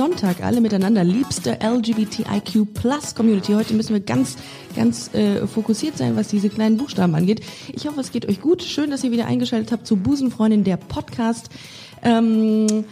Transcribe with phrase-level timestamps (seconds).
[0.00, 3.52] Sonntag alle miteinander, liebste LGBTIQ Plus Community.
[3.52, 4.36] Heute müssen wir ganz,
[4.74, 7.42] ganz äh, fokussiert sein, was diese kleinen Buchstaben angeht.
[7.74, 8.62] Ich hoffe, es geht euch gut.
[8.62, 11.50] Schön, dass ihr wieder eingeschaltet habt zu Busenfreundin, der Podcast.
[12.02, 12.86] Ähm,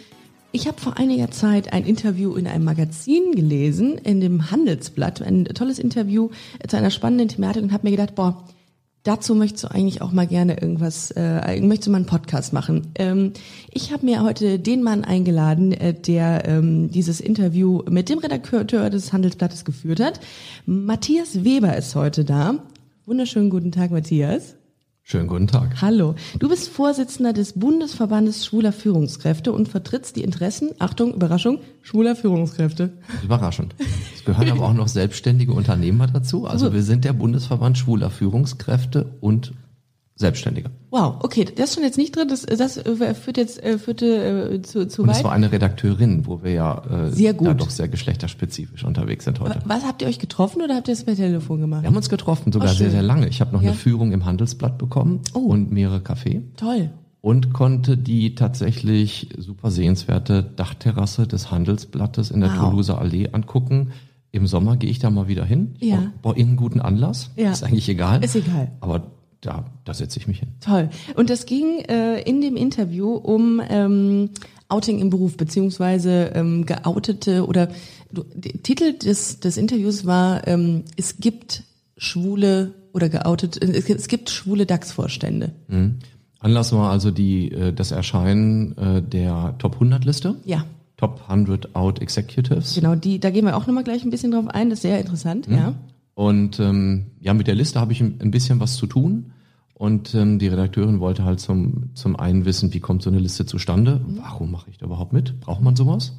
[0.52, 5.46] ich habe vor einiger Zeit ein Interview in einem Magazin gelesen, in dem Handelsblatt, ein
[5.46, 6.28] tolles Interview
[6.68, 8.44] zu einer spannenden Thematik und habe mir gedacht, boah,
[9.08, 12.88] dazu möchtest du eigentlich auch mal gerne irgendwas, äh, möchtest du mal einen Podcast machen.
[12.96, 13.32] Ähm,
[13.70, 18.90] ich habe mir heute den Mann eingeladen, äh, der ähm, dieses Interview mit dem Redakteur
[18.90, 20.20] des Handelsblattes geführt hat.
[20.66, 22.56] Matthias Weber ist heute da.
[23.06, 24.56] Wunderschönen guten Tag, Matthias.
[25.10, 25.80] Schönen guten Tag.
[25.80, 26.16] Hallo.
[26.38, 32.92] Du bist Vorsitzender des Bundesverbandes schwuler Führungskräfte und vertrittst die Interessen, Achtung, Überraschung, schwuler Führungskräfte.
[33.24, 33.74] Überraschend.
[34.14, 36.46] Es gehören aber auch noch selbstständige Unternehmer dazu.
[36.46, 39.54] Also wir sind der Bundesverband schwuler Führungskräfte und
[40.14, 40.68] Selbstständige.
[40.90, 42.28] Wow, okay, das ist schon jetzt nicht drin.
[42.28, 45.16] Das, das äh, führt jetzt äh, führte äh, zu, zu Und weit.
[45.16, 47.46] es war eine Redakteurin, wo wir ja äh, Sehr gut.
[47.48, 49.60] da doch sehr geschlechterspezifisch unterwegs sind heute.
[49.66, 51.82] Was habt ihr euch getroffen oder habt ihr es per Telefon gemacht?
[51.82, 53.28] Wir haben uns getroffen, sogar Oh, sehr, sehr lange.
[53.28, 53.68] Ich habe noch Ja.
[53.70, 55.40] eine Führung im Handelsblatt bekommen Oh.
[55.40, 56.88] und mehrere Kaffee Toll.
[57.20, 62.58] und konnte die tatsächlich super sehenswerte Dachterrasse des Handelsblattes in der Wow.
[62.70, 63.90] Toulouser Allee angucken.
[64.30, 65.74] Im Sommer gehe ich da mal wieder hin.
[65.80, 65.96] Ich Ja.
[65.96, 67.30] brauche brauch irgendeinen guten Anlass.
[67.36, 67.50] Ja.
[67.50, 68.24] Ist eigentlich egal.
[68.24, 68.72] Ist egal.
[68.80, 70.48] Aber da, da setze ich mich hin.
[70.60, 70.90] Toll.
[71.14, 74.30] Und es ging äh, in dem Interview um ähm,
[74.68, 77.68] Outing im Beruf, beziehungsweise ähm, geoutete oder
[78.12, 81.62] du, der Titel des, des Interviews war ähm, Es gibt
[81.96, 85.52] schwule oder geoutet, äh, es, es gibt schwule DAX-Vorstände.
[86.40, 90.36] Anlass war also die, äh, das Erscheinen äh, der Top 100 Liste.
[90.44, 90.64] Ja.
[90.96, 92.74] Top 100 Out Executives.
[92.74, 94.98] Genau, die, da gehen wir auch nochmal gleich ein bisschen drauf ein, das ist sehr
[94.98, 95.74] interessant, ja.
[96.14, 99.30] Und ähm, ja, mit der Liste habe ich ein bisschen was zu tun.
[99.78, 103.46] Und ähm, die Redakteurin wollte halt zum, zum einen wissen, wie kommt so eine Liste
[103.46, 104.00] zustande?
[104.06, 105.38] Warum mache ich da überhaupt mit?
[105.40, 106.16] Braucht man sowas?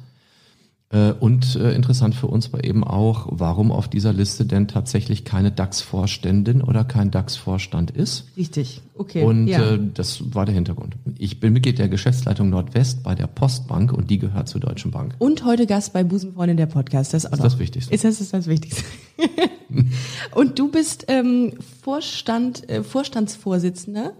[0.92, 5.24] Äh, und äh, interessant für uns war eben auch, warum auf dieser Liste denn tatsächlich
[5.24, 8.26] keine DAX-Vorständin oder kein DAX-Vorstand ist.
[8.36, 9.22] Richtig, okay.
[9.22, 9.74] Und ja.
[9.74, 10.96] äh, das war der Hintergrund.
[11.16, 15.14] Ich bin Mitglied der Geschäftsleitung Nordwest bei der Postbank und die gehört zur Deutschen Bank.
[15.20, 17.14] Und heute Gast bei Busenfreundin der Podcast.
[17.14, 17.94] Das ist auch ist das Wichtigste.
[17.94, 18.82] Ist das ist das Wichtigste.
[20.34, 21.52] Und du bist ähm,
[21.82, 24.12] Vorstand, äh, Vorstandsvorsitzender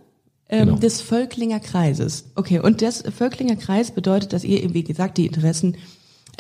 [0.49, 0.79] ähm, Genau.
[0.79, 2.27] des Völklinger Kreises.
[2.35, 5.77] Okay, und das Völklinger Kreis bedeutet, dass ihr, eben, wie gesagt, die Interessen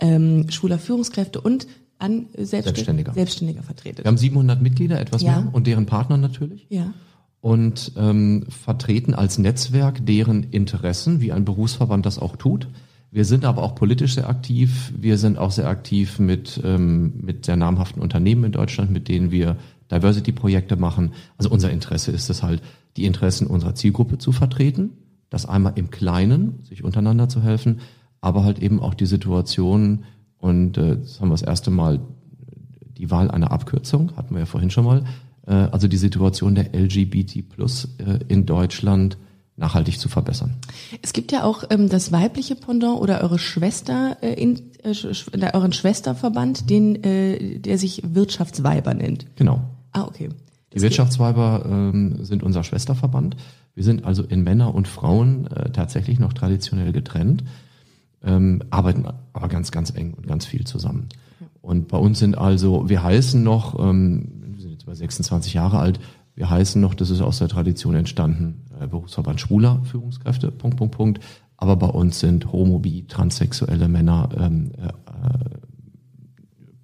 [0.00, 1.66] ähm, schwuler Führungskräfte und
[1.98, 3.62] an Selbstständiger, Selbstständiger.
[3.62, 4.04] Vertretet.
[4.04, 5.40] Wir haben 700 Mitglieder, etwas Ja.
[5.42, 6.66] mehr, und deren Partner natürlich.
[6.70, 6.94] Ja.
[7.42, 12.68] Und ähm, vertreten als Netzwerk deren Interessen, wie ein Berufsverband das auch tut.
[13.10, 14.92] Wir sind aber auch politisch sehr aktiv.
[14.96, 19.30] Wir sind auch sehr aktiv mit, ähm, mit sehr namhaften Unternehmen in Deutschland, mit denen
[19.30, 19.56] wir
[19.90, 21.12] Diversity-Projekte machen.
[21.36, 22.62] Also unser Interesse ist es halt,
[22.96, 24.90] die Interessen unserer Zielgruppe zu vertreten.
[25.28, 27.80] Das einmal im Kleinen, sich untereinander zu helfen,
[28.20, 30.04] aber halt eben auch die Situation,
[30.38, 32.00] und äh, das haben wir das erste Mal
[32.96, 35.04] die Wahl einer Abkürzung, hatten wir ja vorhin schon mal,
[35.46, 39.16] äh, also die Situation der LGBT plus äh, in Deutschland
[39.56, 40.56] nachhaltig zu verbessern.
[41.02, 45.28] Es gibt ja auch ähm, das weibliche Pendant oder eure Schwester, äh, in, äh, sch,
[45.32, 49.26] äh, euren Schwesterverband, den, äh, der sich Wirtschaftsweiber nennt.
[49.36, 49.60] Genau.
[49.92, 50.30] Ah, okay.
[50.72, 53.36] Die Wirtschaftsweiber ähm, sind unser Schwesterverband.
[53.74, 57.44] Wir sind also in Männer und Frauen äh, tatsächlich noch traditionell getrennt,
[58.22, 61.08] ähm, arbeiten aber ganz, ganz eng und ganz viel zusammen.
[61.62, 65.78] Und bei uns sind also, wir heißen noch, ähm, wir sind jetzt über 26 Jahre
[65.78, 66.00] alt,
[66.34, 70.96] wir heißen noch, das ist aus der Tradition entstanden, äh, Berufsverband schwuler Führungskräfte, Punkt, Punkt,
[70.96, 71.20] Punkt.
[71.56, 74.88] Aber bei uns sind homo, bi, transsexuelle Männer ähm, äh,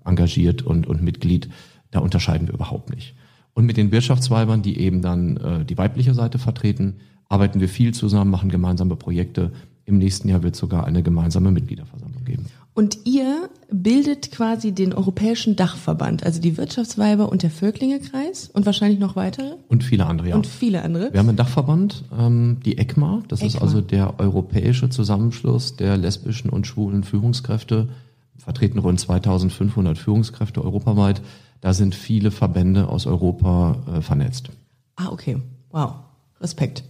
[0.04, 1.48] engagiert und, und Mitglied.
[1.90, 3.14] Da unterscheiden wir überhaupt nicht.
[3.54, 6.96] Und mit den Wirtschaftsweibern, die eben dann äh, die weibliche Seite vertreten,
[7.30, 9.52] arbeiten wir viel zusammen, machen gemeinsame Projekte.
[9.86, 12.46] Im nächsten Jahr wird es sogar eine gemeinsame Mitgliederversammlung geben.
[12.74, 18.66] Und ihr bildet quasi den europäischen Dachverband, also die Wirtschaftsweiber und der Völklinger Kreis und
[18.66, 20.36] wahrscheinlich noch weitere Und viele andere, ja.
[20.36, 21.10] und viele andere.
[21.12, 23.62] Wir haben einen Dachverband, ähm, die ECMA, das ist ECMA.
[23.62, 27.88] also der europäische Zusammenschluss der lesbischen und schwulen Führungskräfte,
[28.36, 31.22] vertreten rund 2500 Führungskräfte europaweit.
[31.60, 34.50] Da sind viele Verbände aus Europa äh, vernetzt.
[34.96, 35.38] Ah, okay.
[35.70, 35.94] Wow.
[36.40, 36.84] Respekt,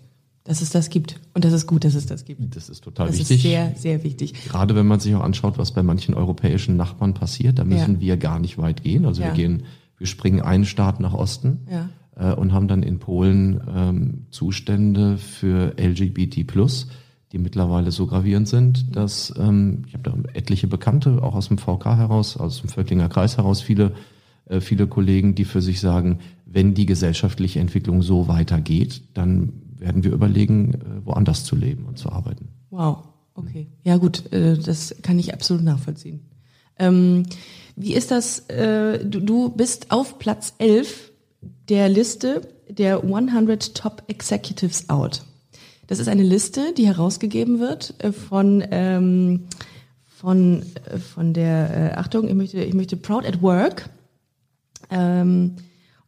[0.46, 1.20] dass es das gibt.
[1.34, 2.54] Und das ist gut, dass es das gibt.
[2.56, 3.36] Das ist total Das wichtig.
[3.38, 4.32] ist sehr, sehr wichtig.
[4.48, 8.00] Gerade wenn man sich auch anschaut, was bei manchen europäischen Nachbarn passiert, da müssen Ja.
[8.00, 9.04] wir gar nicht weit gehen.
[9.06, 9.28] Also Ja.
[9.28, 9.64] wir gehen,
[9.98, 11.66] wir springen einen Staat nach Osten.
[11.70, 11.88] Ja.
[12.18, 16.46] äh, und haben dann in Polen ähm, Zustände für LGBT+,
[17.32, 21.58] die mittlerweile so gravierend sind, dass ähm, ich habe da etliche Bekannte, auch aus dem
[21.58, 23.92] VK heraus, aus dem Völklinger Kreis heraus, viele,
[24.46, 30.04] äh, viele Kollegen, die für sich sagen, wenn die gesellschaftliche Entwicklung so weitergeht, dann werden
[30.04, 32.48] wir überlegen, äh, woanders zu leben und zu arbeiten.
[32.70, 33.68] Wow, okay.
[33.84, 36.20] Ja gut, äh, das kann ich absolut nachvollziehen.
[36.78, 37.24] Ähm,
[37.74, 41.12] wie ist das, äh, du, bist auf Platz 11
[41.68, 45.22] der Liste der 100 Top Executives Out.
[45.86, 47.94] Das ist eine Liste, die herausgegeben wird
[48.28, 49.44] von ähm,
[50.08, 50.64] von
[51.14, 53.88] von der Achtung, ich möchte ich möchte Proud at Work
[54.90, 55.56] ähm,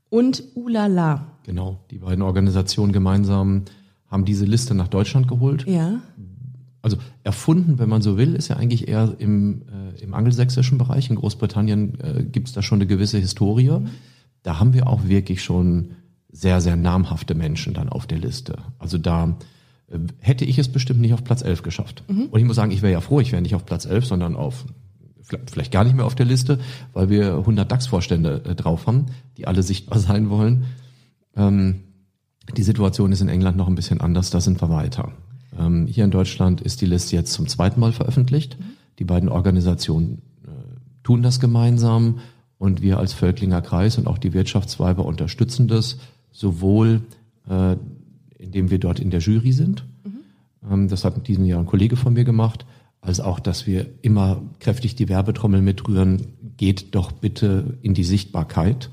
[0.08, 1.37] und Ulala.
[1.48, 3.62] Genau, die beiden Organisationen gemeinsam
[4.06, 5.66] haben diese Liste nach Deutschland geholt.
[5.66, 6.02] Ja.
[6.82, 11.08] Also erfunden, wenn man so will, ist ja eigentlich eher im, äh, im angelsächsischen Bereich.
[11.08, 13.78] In Großbritannien äh, gibt es da schon eine gewisse Historie.
[14.42, 15.92] Da haben wir auch wirklich schon
[16.30, 18.58] sehr, sehr namhafte Menschen dann auf der Liste.
[18.78, 19.38] Also da
[19.90, 22.04] äh, hätte ich es bestimmt nicht auf Platz 11 geschafft.
[22.08, 22.26] Mhm.
[22.26, 24.36] Und ich muss sagen, ich wäre ja froh, ich wäre nicht auf Platz 11, sondern
[24.36, 24.66] auf
[25.46, 26.58] vielleicht gar nicht mehr auf der Liste,
[26.92, 29.06] weil wir 100 DAX-Vorstände äh, drauf haben,
[29.38, 30.66] die alle sichtbar sein wollen.
[31.38, 31.80] Ähm,
[32.56, 35.12] die Situation ist in England noch ein bisschen anders, da sind wir weiter.
[35.58, 38.58] Ähm, hier in Deutschland ist die Liste jetzt zum zweiten Mal veröffentlicht.
[38.98, 40.50] Die beiden Organisationen äh,
[41.02, 42.18] tun das gemeinsam
[42.58, 45.98] und wir als Völklinger Kreis und auch die Wirtschaftsweiber unterstützen das
[46.32, 47.02] sowohl,
[47.48, 47.76] äh,
[48.38, 49.84] indem wir dort in der Jury sind.
[50.04, 50.70] Mhm.
[50.70, 52.66] Ähm, das hat in diesem Jahr ein Kollege von mir gemacht
[53.00, 56.26] als auch, dass wir immer kräftig die Werbetrommel mitrühren,
[56.56, 58.90] geht doch bitte in die Sichtbarkeit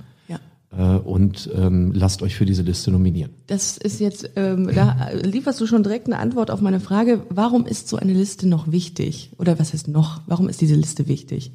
[0.77, 3.31] und ähm, lasst euch für diese Liste nominieren.
[3.47, 7.65] Das ist jetzt, ähm, da lieferst du schon direkt eine Antwort auf meine Frage, warum
[7.65, 9.31] ist so eine Liste noch wichtig?
[9.37, 10.21] Oder was heißt noch?
[10.27, 11.51] Warum ist diese Liste wichtig?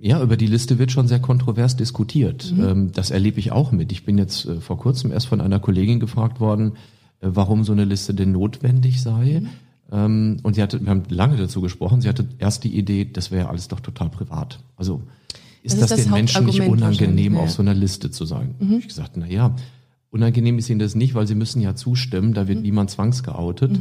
[0.00, 2.52] Ja, über die Liste wird schon sehr kontrovers diskutiert.
[2.58, 3.90] Ähm, das erlebe ich auch mit.
[3.90, 6.72] Ich bin jetzt äh, vor kurzem erst von einer Kollegin gefragt worden,
[7.20, 9.42] äh, warum so eine Liste denn notwendig sei.
[9.90, 13.30] Ähm, und sie hatte, wir haben lange dazu gesprochen, sie hatte erst die Idee, das
[13.30, 14.60] wäre alles doch total privat.
[14.76, 15.02] Also
[15.64, 17.50] ist Das das, das den Menschen nicht unangenehm, wahrscheinlich, auf ja.
[17.50, 18.54] so einer Liste zu sein?
[18.60, 19.56] Hab Ich gesagt, na ja,
[20.10, 23.78] unangenehm ist ihnen das nicht, weil sie müssen ja zustimmen, da wird niemand zwangsgeoutet.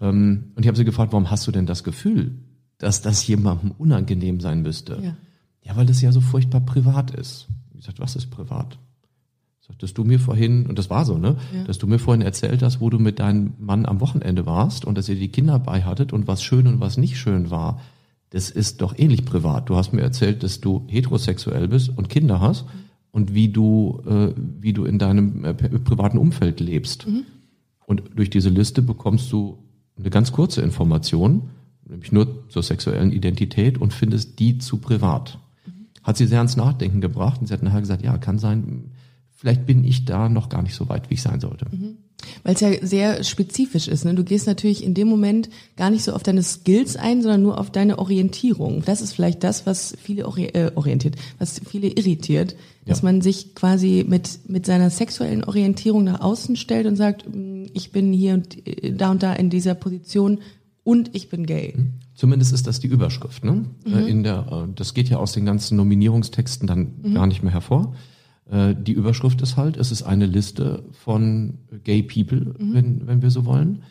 [0.00, 2.38] Ähm, und ich habe sie gefragt, warum hast du denn das Gefühl,
[2.78, 4.98] dass das jemandem unangenehm sein müsste?
[5.02, 5.16] Ja.
[5.62, 7.46] Ja, weil das ja so furchtbar privat ist.
[7.74, 8.78] Ich gesagt, was ist privat?
[9.60, 11.64] Sagtest du mir vorhin, und das war so, ne, Ja.
[11.64, 14.96] dass du mir vorhin erzählt hast, wo du mit deinem Mann am Wochenende warst und
[14.96, 17.80] dass ihr die Kinder bei hattet und was schön und was nicht schön war.
[18.30, 19.68] Das ist doch ähnlich privat.
[19.68, 22.64] Du hast mir erzählt, dass du heterosexuell bist und Kinder hast
[23.10, 27.06] und wie du, äh, wie du in deinem äh, privaten Umfeld lebst.
[27.86, 29.58] Und durch diese Liste bekommst du
[29.98, 31.50] eine ganz kurze Information,
[31.84, 35.38] nämlich nur zur sexuellen Identität und findest die zu privat.
[36.04, 38.92] Hat sie sehr ans Nachdenken gebracht und sie hat nachher gesagt, ja, kann sein,
[39.32, 41.66] vielleicht bin ich da noch gar nicht so weit, wie ich sein sollte.
[42.42, 44.04] Weil es ja sehr spezifisch ist.
[44.04, 44.14] Ne?
[44.14, 47.58] Du gehst natürlich in dem Moment gar nicht so auf deine Skills ein, sondern nur
[47.58, 48.82] auf deine Orientierung.
[48.84, 52.54] Das ist vielleicht das, was viele ori äh, orientiert, was viele irritiert,
[52.86, 53.04] dass Ja.
[53.04, 57.92] man sich quasi mit mit seiner sexuellen Orientierung nach außen stellt und sagt, mm, ich
[57.92, 60.38] bin hier und äh, da und da in dieser Position
[60.82, 61.74] und ich bin gay.
[62.14, 63.44] Zumindest ist das die Überschrift.
[63.44, 63.64] Ne?
[63.86, 67.52] Äh, In der, äh, das geht ja aus den ganzen Nominierungstexten dann gar nicht mehr
[67.52, 67.94] hervor.
[68.50, 73.30] Äh, Die Überschrift ist halt, es ist eine Liste von Gay People, wenn, wenn wir
[73.30, 73.82] so wollen.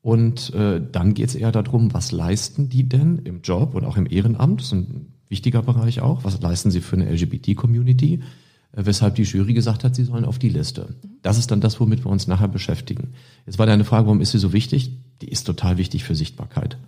[0.00, 3.96] Und äh, dann geht es eher darum, was leisten die denn im Job und auch
[3.96, 4.60] im Ehrenamt?
[4.60, 6.24] Das ist ein wichtiger Bereich auch.
[6.24, 8.20] Was leisten sie für eine LGBT-Community?
[8.72, 10.94] Äh, weshalb die Jury gesagt hat, sie sollen auf die Liste.
[11.22, 13.14] Das ist dann das, womit wir uns nachher beschäftigen.
[13.44, 14.92] Jetzt war deine Frage, warum ist sie so wichtig?
[15.20, 16.78] Die ist total wichtig für Sichtbarkeit.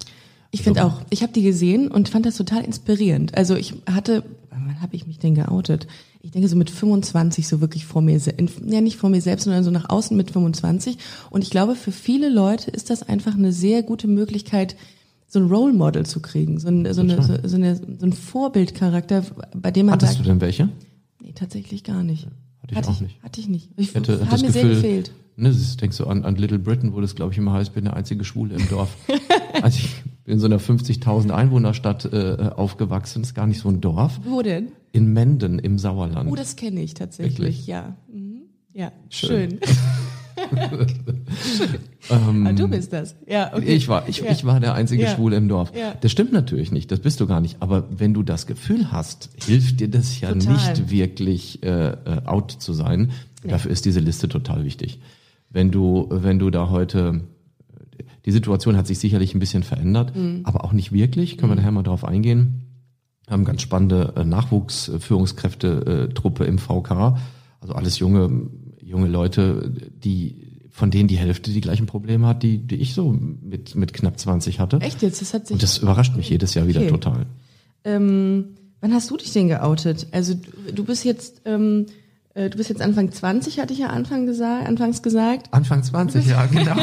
[0.51, 1.01] Ich finde auch.
[1.11, 3.37] Ich habe die gesehen und fand das total inspirierend.
[3.37, 5.87] Also ich hatte, wann habe ich mich denn geoutet?
[6.23, 8.21] Ich denke so mit 25 so wirklich vor mir,
[8.67, 10.99] ja nicht vor mir selbst, sondern so nach außen mit 25.
[11.31, 14.77] Und ich glaube, für viele Leute ist das einfach eine sehr gute Möglichkeit,
[15.27, 18.13] so ein Role Model zu kriegen, so, ein, so, eine, so, so, eine, so ein
[18.13, 20.69] Vorbildcharakter, bei dem man Hattest sagt, du denn welche?
[21.23, 22.27] nee, tatsäch gar nicht.
[22.63, 23.23] Hatte ich auch nicht.
[23.23, 23.69] Hatte ich nicht.
[23.77, 25.13] Ich, Ich hatte, hatte das mir sehr Gefühl, gefehlt.
[25.37, 27.85] Ne, das denkst du an, an Little Britain, wo das, glaube ich, immer heißt, bin
[27.85, 28.97] der einzige Schwule im Dorf.
[29.63, 33.81] also ich bin in so einer 50.000 Einwohnerstadt äh, aufgewachsen, ist gar nicht so ein
[33.81, 34.21] Dorf.
[34.25, 34.69] Wo denn?
[34.93, 36.31] In Menden im Sauerland.
[36.31, 37.67] Oh, das kenne ich tatsächlich, Wirklich?
[37.67, 37.97] ja.
[38.13, 38.43] Mhm.
[38.73, 39.59] Ja, Schön.
[39.61, 39.61] schön.
[42.09, 43.17] ah, du bist das.
[43.27, 43.75] Ja, okay.
[43.75, 44.31] Ich war, ich, ja.
[44.31, 45.15] ich war der einzige Ja.
[45.15, 45.73] Schwule im Dorf.
[45.77, 45.95] Ja.
[46.01, 47.57] Das stimmt natürlich nicht, das bist du gar nicht.
[47.61, 50.53] Aber wenn du das Gefühl hast, hilft dir das ja Total.
[50.53, 51.95] nicht wirklich äh, äh,
[52.25, 53.11] out zu sein.
[53.43, 55.01] Dafür ist diese Liste total wichtig.
[55.51, 57.21] Wenn du, wenn du da heute,
[58.25, 60.41] die Situation hat sich sicherlich ein bisschen verändert, Mhm.
[60.45, 61.37] aber auch nicht wirklich.
[61.37, 62.63] Können wir nachher mal drauf eingehen.
[63.27, 67.17] Wir haben ganz spannende äh, Nachwuchsführungskräfte-Truppe im VK.
[67.61, 68.49] Also alles junge,
[68.83, 69.71] junge Leute,
[70.03, 73.93] die von denen die Hälfte die gleichen Probleme hat, die, die ich so mit, mit
[73.93, 74.79] knapp 20 hatte.
[74.81, 75.21] Echt jetzt?
[75.21, 75.55] Das hat sich.
[75.55, 76.91] Und das überrascht mich jedes Jahr wieder Okay.
[76.91, 77.27] total.
[77.85, 78.45] Ähm,
[78.81, 80.07] wann hast du dich denn geoutet?
[80.13, 80.35] Also
[80.75, 81.93] du, bist jetzt, ähm, äh,
[82.35, 85.53] du bist jetzt Anfang 20, hatte ich ja Anfang gesagt, anfangs gesagt.
[85.53, 86.77] Anfang 20, ja, genau.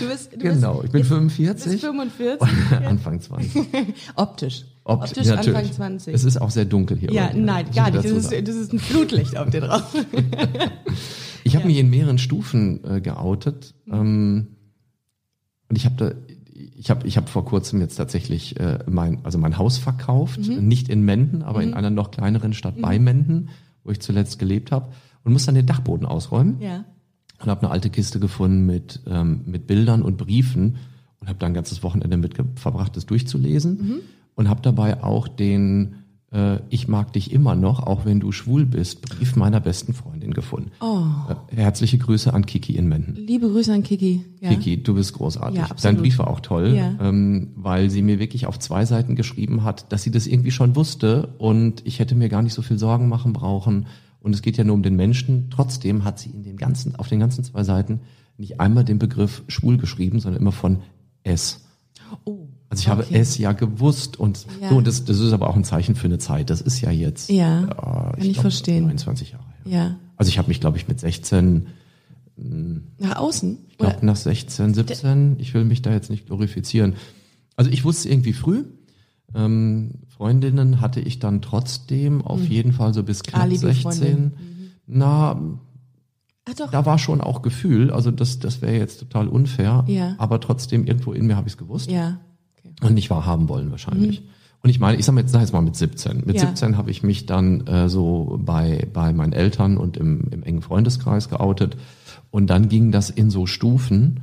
[0.00, 1.72] Du bist, du genau, ich bin bist, 45.
[1.72, 2.48] bist 45.
[2.86, 3.66] Anfang 20.
[4.14, 4.64] Optisch.
[4.84, 5.56] Opt- Optisch natürlich.
[5.58, 6.14] Anfang 20.
[6.14, 7.10] Es ist auch sehr dunkel hier.
[7.12, 8.04] ja, dir, nein, gar ich nicht.
[8.04, 9.82] Das ist, das ist ein Flutlicht auf dir drauf.
[11.44, 13.74] Ich habe mich in mehreren Stufen äh, geoutet.
[13.90, 14.48] Ähm,
[15.70, 16.12] und ich habe da,
[16.76, 20.68] ich habe, ich habe vor kurzem jetzt tatsächlich äh, mein, also mein Haus verkauft, Mhm.
[20.68, 23.48] nicht in Menden, aber in einer noch kleineren Stadt bei Menden,
[23.84, 24.92] wo ich zuletzt gelebt habe,
[25.24, 26.84] und muss dann den Dachboden ausräumen ja.
[27.40, 30.76] und habe eine alte Kiste gefunden mit ähm, mit Bildern und Briefen
[31.20, 34.00] und habe da ein ganzes Wochenende mit verbracht, das durchzulesen Mhm.
[34.36, 35.96] und habe dabei auch den
[36.32, 40.32] äh, Ich mag dich immer noch, auch wenn du schwul bist, Brief meiner besten Freundin
[40.34, 40.70] gefunden.
[40.80, 41.04] Oh.
[41.52, 43.14] Äh, herzliche Grüße an Kiki in Menden.
[43.16, 44.24] Liebe Grüße an Kiki.
[44.40, 44.50] Ja.
[44.50, 45.56] Kiki, du bist großartig.
[45.56, 46.00] Ja, Dein absolut.
[46.00, 46.94] Brief war auch toll, Ja.
[47.00, 50.76] ähm, weil sie mir wirklich auf zwei Seiten geschrieben hat, dass sie das irgendwie schon
[50.76, 53.86] wusste und ich hätte mir gar nicht so viel Sorgen machen brauchen.
[54.20, 55.48] Und es geht ja nur um den Menschen.
[55.50, 58.00] Trotzdem hat sie in den ganzen, auf den ganzen zwei Seiten
[58.36, 60.78] nicht einmal den Begriff schwul geschrieben, sondern immer von
[61.22, 61.64] es.
[62.24, 62.48] Oh.
[62.70, 63.18] Also ich habe Okay.
[63.18, 64.68] es ja gewusst und Ja.
[64.68, 66.50] so, und das, das ist aber auch ein Zeichen für eine Zeit.
[66.50, 68.82] Das ist ja jetzt Ja, äh, kann ich glaub, verstehen.
[68.84, 69.72] 29 Jahre her.
[69.72, 69.96] Ja.
[70.16, 71.66] Also ich habe mich, glaube ich, mit 16
[72.98, 73.58] Nach außen?
[73.68, 76.94] ich glaube nach 16, 17, ich will mich da jetzt nicht glorifizieren.
[77.56, 78.64] Also ich wusste irgendwie früh.
[79.34, 84.32] Ähm, Freundinnen hatte ich dann trotzdem auf jeden Fall so bis knapp Alibi-Freundin.
[84.32, 84.32] 16.
[84.86, 85.40] Na,
[86.48, 86.70] Ach doch.
[86.70, 90.14] da war schon auch Gefühl, also das, das wäre jetzt total unfair, Ja.
[90.18, 92.20] aber trotzdem irgendwo in mir habe ich es gewusst Ja.
[92.64, 92.86] Okay.
[92.86, 94.22] und nicht wahr haben wollen wahrscheinlich.
[94.62, 96.24] Und ich meine, ich sag mal jetzt, sag jetzt mal mit 17.
[96.26, 96.46] Mit Ja.
[96.46, 100.62] 17 habe ich mich dann äh, so bei, bei meinen Eltern und im, im engen
[100.62, 101.76] Freundeskreis geoutet.
[102.30, 104.20] Und dann ging das in so Stufen,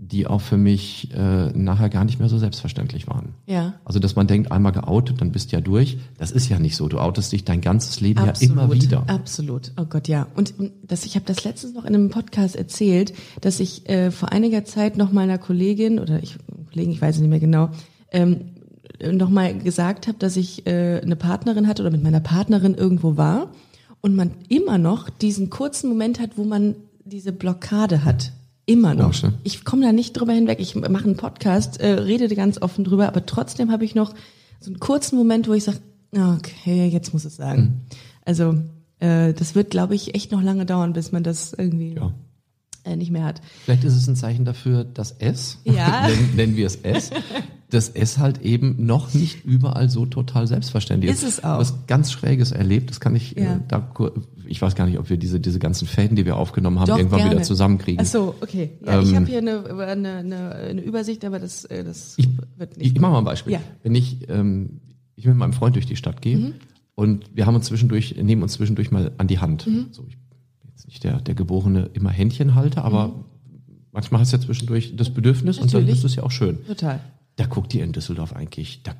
[0.00, 3.34] die auch für mich äh, nachher gar nicht mehr so selbstverständlich waren.
[3.46, 3.74] Ja.
[3.84, 5.98] Also, dass man denkt, einmal geoutet, dann bist du ja durch.
[6.18, 6.88] Das ist ja nicht so.
[6.88, 9.08] Du outest dich dein ganzes Leben ja immer wieder.
[9.08, 9.72] Absolut.
[9.76, 10.28] Oh Gott, ja.
[10.36, 10.54] Und
[10.86, 14.64] das, ich habe das letztens noch in einem Podcast erzählt, dass ich äh, vor einiger
[14.64, 16.36] Zeit noch mal einer Kollegin oder ich
[16.72, 17.70] Kollegen, ich weiß es nicht mehr genau,
[18.10, 18.52] ähm,
[19.12, 23.16] noch mal gesagt habe, dass ich äh, eine Partnerin hatte oder mit meiner Partnerin irgendwo
[23.16, 23.50] war
[24.00, 28.32] und man immer noch diesen kurzen Moment hat, wo man diese Blockade hat.
[28.66, 29.22] Immer noch.
[29.22, 29.34] Ne?
[29.44, 30.60] Ich komme da nicht drüber hinweg.
[30.60, 34.14] Ich mache einen Podcast, äh, rede ganz offen drüber, aber trotzdem habe ich noch
[34.60, 35.78] so einen kurzen Moment, wo ich sage,
[36.12, 37.62] okay, jetzt muss es sagen.
[37.62, 37.80] Mhm.
[38.24, 38.54] Also
[38.98, 42.12] äh, das wird, glaube ich, echt noch lange dauern, bis man das irgendwie Ja.
[42.88, 43.40] Äh, nicht mehr hat.
[43.64, 46.06] Vielleicht ist es ein Zeichen dafür, dass S, Ja.
[46.08, 47.10] nennen, nennen wir es S,
[47.70, 51.22] dass S halt eben noch nicht überall so total selbstverständlich ist.
[51.22, 51.58] Ist es auch.
[51.58, 53.56] Was ganz Schräges erlebt, das kann ich, Ja.
[53.56, 53.92] äh, da,
[54.46, 56.96] ich weiß gar nicht, ob wir diese, diese ganzen Fäden, die wir aufgenommen haben, Doch,
[56.98, 57.32] irgendwann gerne.
[57.34, 58.00] wieder zusammenkriegen.
[58.02, 58.70] Ach so, okay.
[58.86, 62.28] Ja, ich Ähm, habe hier eine, eine, eine, eine Übersicht, aber das, äh, das Ich,
[62.56, 62.92] wird ich, nicht.
[62.96, 63.52] ich mache mal ein Beispiel.
[63.52, 63.58] Ja.
[63.58, 63.62] Mhm.
[63.82, 64.80] Wenn ich, ähm,
[65.16, 66.54] ich mit meinem Freund durch die Stadt gehe
[66.94, 69.66] und wir haben uns zwischendurch, nehmen uns zwischendurch mal an die Hand.
[69.66, 69.86] Mhm.
[69.90, 70.16] So, ich
[70.78, 73.24] jetzt nicht der, der geborene immer Händchenhalter, aber
[73.92, 75.86] manchmal hast du ja zwischendurch das Bedürfnis und dann Mhm.
[75.88, 76.04] Natürlich.
[76.04, 76.64] ist es ja auch schön.
[76.66, 77.00] Total.
[77.36, 78.92] Da guckt ihr in Düsseldorf eigentlich, da,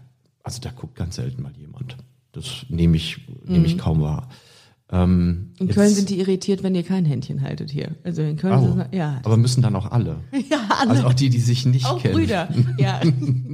[0.42, 1.96] also da guckt ganz selten mal jemand.
[2.32, 4.28] Das nehme ich, nehme ich kaum wahr.
[4.90, 7.96] Ähm, In Köln sind die irritiert, wenn ihr kein Händchen haltet hier.
[8.04, 9.20] Also in Köln Oh, sind ja.
[9.22, 10.16] aber müssen dann auch alle.
[10.50, 10.90] Ja, alle.
[10.92, 12.14] Also auch die, die sich nicht auch kennen.
[12.14, 12.48] Brüder.
[12.78, 13.00] Ja.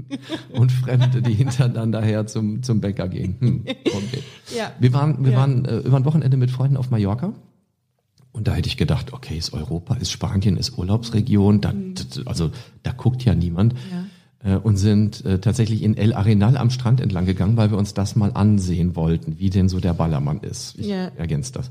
[0.52, 3.37] Und Fremde, die hintereinander her zum, zum Bäcker gehen.
[3.40, 4.23] Hm, okay.
[4.57, 4.71] Ja.
[4.78, 5.38] Wir waren, wir Ja.
[5.38, 7.33] waren äh, über ein Wochenende mit Freunden auf Mallorca.
[8.34, 11.94] Und da hätte ich gedacht, okay, ist Europa, ist Spanien, ist Urlaubsregion, da, Mhm.
[12.26, 12.50] also
[12.82, 13.74] da guckt ja niemand.
[14.42, 17.94] Äh, Und sind äh, tatsächlich in El Arenal am Strand entlang gegangen, weil wir uns
[17.94, 20.76] das mal ansehen wollten, wie denn so der Ballermann ist.
[20.78, 21.06] Ich Ja.
[21.16, 21.70] ergänze das.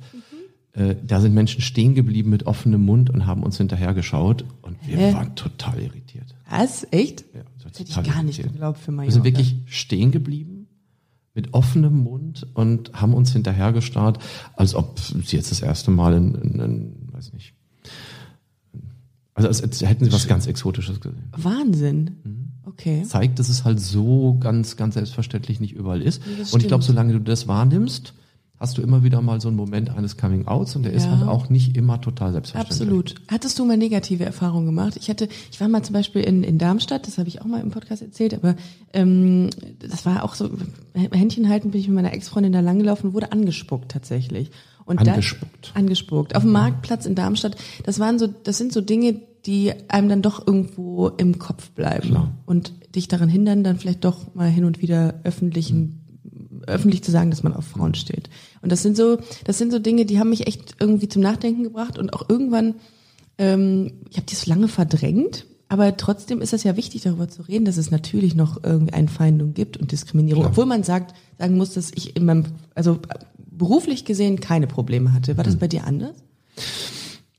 [0.73, 4.77] Äh, Da sind Menschen stehen geblieben mit offenem Mund und haben uns hinterher geschaut und
[4.87, 5.13] wir Hä?
[5.13, 6.33] waren total irritiert.
[6.49, 6.87] Was?
[6.91, 7.25] Echt?
[7.35, 9.07] Ja, das Hätte ich gar nicht geglaubt für Mallorca.
[9.09, 10.52] Wir sind wirklich stehen geblieben
[11.33, 14.19] mit offenem Mund und haben uns hinterhergestarrt,
[14.55, 17.53] als ob sie jetzt das erste Mal in, in, in weiß nicht,
[19.35, 21.29] also als, als hätten sie was ganz Exotisches gesehen.
[21.35, 22.17] Wahnsinn.
[22.23, 22.43] Mhm.
[22.65, 23.03] Okay.
[23.03, 26.21] Zeigt, dass es halt so ganz, ganz selbstverständlich nicht überall ist.
[26.39, 28.13] das und ich glaube, solange du das wahrnimmst,
[28.63, 31.17] hast du immer wieder mal so einen Moment eines Coming-Outs und der ist Ja.
[31.19, 32.81] halt auch nicht immer total selbstverständlich.
[32.81, 33.15] Absolut.
[33.27, 34.95] Hattest du mal negative Erfahrungen gemacht?
[34.95, 37.59] Ich hatte, ich war mal zum Beispiel in, in Darmstadt, das habe ich auch mal
[37.61, 38.55] im Podcast erzählt, aber
[38.93, 40.49] ähm, das war auch so,
[40.93, 44.49] Händchen halten bin ich mit meiner Ex-Freundin da langgelaufen und wurde angespuckt tatsächlich.
[44.85, 45.71] Und Angespuckt.
[45.73, 46.35] Da, angespuckt.
[46.35, 47.57] Auf dem Marktplatz in Darmstadt.
[47.83, 52.09] Das waren so, das sind so Dinge, die einem dann doch irgendwo im Kopf bleiben
[52.09, 52.31] Klar.
[52.45, 55.99] und dich daran hindern, dann vielleicht doch mal hin und wieder öffentlichen
[56.67, 58.29] öffentlich zu sagen, dass man auf Frauen steht.
[58.63, 61.63] Und das sind so, das sind so Dinge, die haben mich echt irgendwie zum Nachdenken
[61.63, 62.75] gebracht und auch irgendwann,
[63.37, 67.65] ähm, ich habe das lange verdrängt, aber trotzdem ist es ja wichtig, darüber zu reden,
[67.65, 70.51] dass es natürlich noch irgendwie Einfeindung gibt und Diskriminierung, Klar.
[70.51, 72.99] obwohl man sagt, sagen muss, dass ich in meinem, also
[73.37, 75.35] beruflich gesehen keine Probleme hatte.
[75.37, 76.15] War das bei dir anders?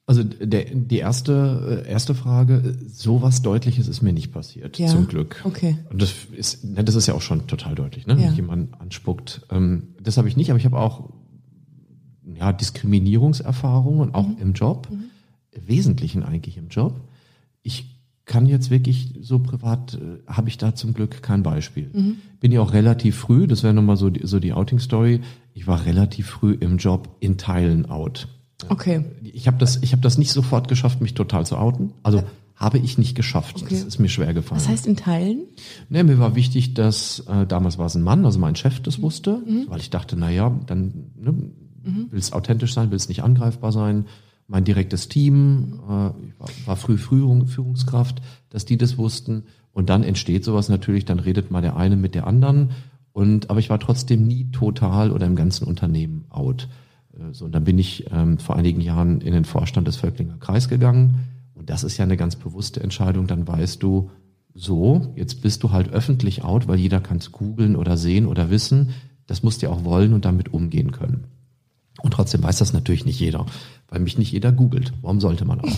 [0.06, 5.06] Also der, die erste, äh, erste Frage, sowas Deutliches ist mir nicht passiert, Ja, zum
[5.08, 5.40] Glück.
[5.44, 5.78] okay.
[5.90, 8.14] Und das ist, ne, das ist ja auch schon total deutlich, ne?
[8.20, 8.28] Ja.
[8.28, 9.46] wenn jemand anspuckt.
[9.50, 11.08] Ähm, das habe ich nicht, aber ich habe auch
[12.38, 14.37] ja, Diskriminierungserfahrungen auch Mhm.
[14.40, 14.88] im Job,
[15.52, 17.00] im Wesentlichen eigentlich im Job.
[17.62, 21.90] Ich kann jetzt wirklich so privat, äh, habe ich da zum Glück kein Beispiel.
[21.92, 22.16] Mhm.
[22.40, 25.20] Bin ja auch relativ früh, das wäre nochmal so die, so die Outing-Story,
[25.52, 28.28] ich war relativ früh im Job in Teilen out.
[28.68, 29.04] Okay.
[29.23, 31.92] Ich habe das, ich habe das nicht sofort geschafft, mich total zu outen.
[32.02, 32.23] Also
[32.56, 33.62] habe ich nicht geschafft.
[33.62, 33.75] Okay.
[33.75, 34.61] Das ist mir schwer gefallen.
[34.61, 35.42] Was heißt in Teilen?
[35.88, 38.82] Nee, mir war wichtig, dass äh, damals war es ein Mann, also mein Chef Mhm.
[38.84, 41.34] das wusste, weil ich dachte, na ja, dann ne,
[42.11, 44.06] willst authentisch sein, willst nicht angreifbar sein.
[44.46, 46.14] Mein direktes Team, äh, war,
[46.66, 49.44] war früh Führung, Führungskraft, dass die das wussten.
[49.73, 52.70] Und dann entsteht sowas natürlich, dann redet mal der eine mit der anderen.
[53.12, 56.68] Und aber ich war trotzdem nie total oder im ganzen Unternehmen out.
[57.18, 60.38] Äh, So, und dann bin ich ähm, vor einigen Jahren in den Vorstand des Völklinger
[60.38, 61.21] Kreis gegangen.
[61.54, 63.26] Und das ist ja eine ganz bewusste Entscheidung.
[63.26, 64.11] Dann weißt du,
[64.54, 68.50] so, jetzt bist du halt öffentlich out, weil jeder kann es googeln oder sehen oder
[68.50, 68.90] wissen.
[69.26, 71.25] Das musst du ja auch wollen und damit umgehen können.
[72.02, 73.47] Und trotzdem weiß das natürlich nicht jeder,
[73.88, 74.92] weil mich nicht jeder googelt.
[75.00, 75.68] Warum sollte man auch?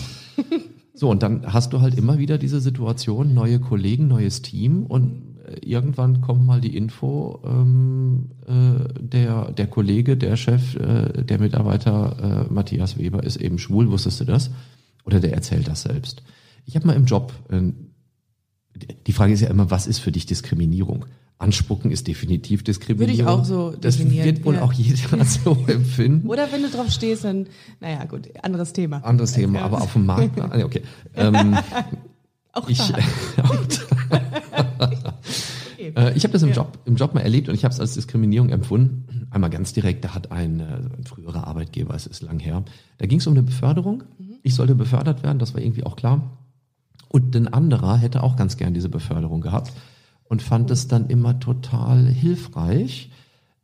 [0.99, 5.26] So, und dann hast du halt immer wieder diese Situation, neue Kollegen, neues Team und
[5.61, 12.45] irgendwann kommt mal die Info, ähm, äh, der, der Kollege, der Chef, äh, der Mitarbeiter
[12.49, 14.51] äh, Matthias Weber ist eben schwul, wusstest du das?
[15.05, 16.23] Oder der erzählt das selbst.
[16.65, 17.71] Ich habe mal im Job, äh,
[19.07, 21.05] die Frage ist ja immer, was ist für dich Diskriminierung?
[21.39, 23.27] Anspucken ist definitiv Diskriminierung.
[23.27, 24.63] auch so Das definieren, wird wohl ja.
[24.63, 26.27] auch jeder so empfinden.
[26.27, 27.47] Oder wenn du drauf stehst, dann,
[27.79, 28.97] naja, gut, anderes Thema.
[29.05, 30.39] Anderes Thema, aber auf dem Markt.
[30.41, 30.81] Ah, Okay.
[31.15, 31.57] Ähm,
[32.53, 32.79] Auch ich
[34.79, 35.13] da.
[35.95, 37.93] Äh, ich habe das im Job, im Job mal erlebt und ich habe es als
[37.93, 39.27] Diskriminierung empfunden.
[39.31, 40.63] Einmal ganz direkt, da hat ein, äh,
[40.97, 42.63] ein früherer Arbeitgeber, es ist lang her,
[42.97, 44.03] da ging es um eine Beförderung.
[44.43, 46.37] Ich sollte befördert werden, das war irgendwie auch klar.
[47.09, 49.73] Und ein anderer hätte auch ganz gern diese Beförderung gehabt
[50.25, 53.09] und fand es dann immer total hilfreich,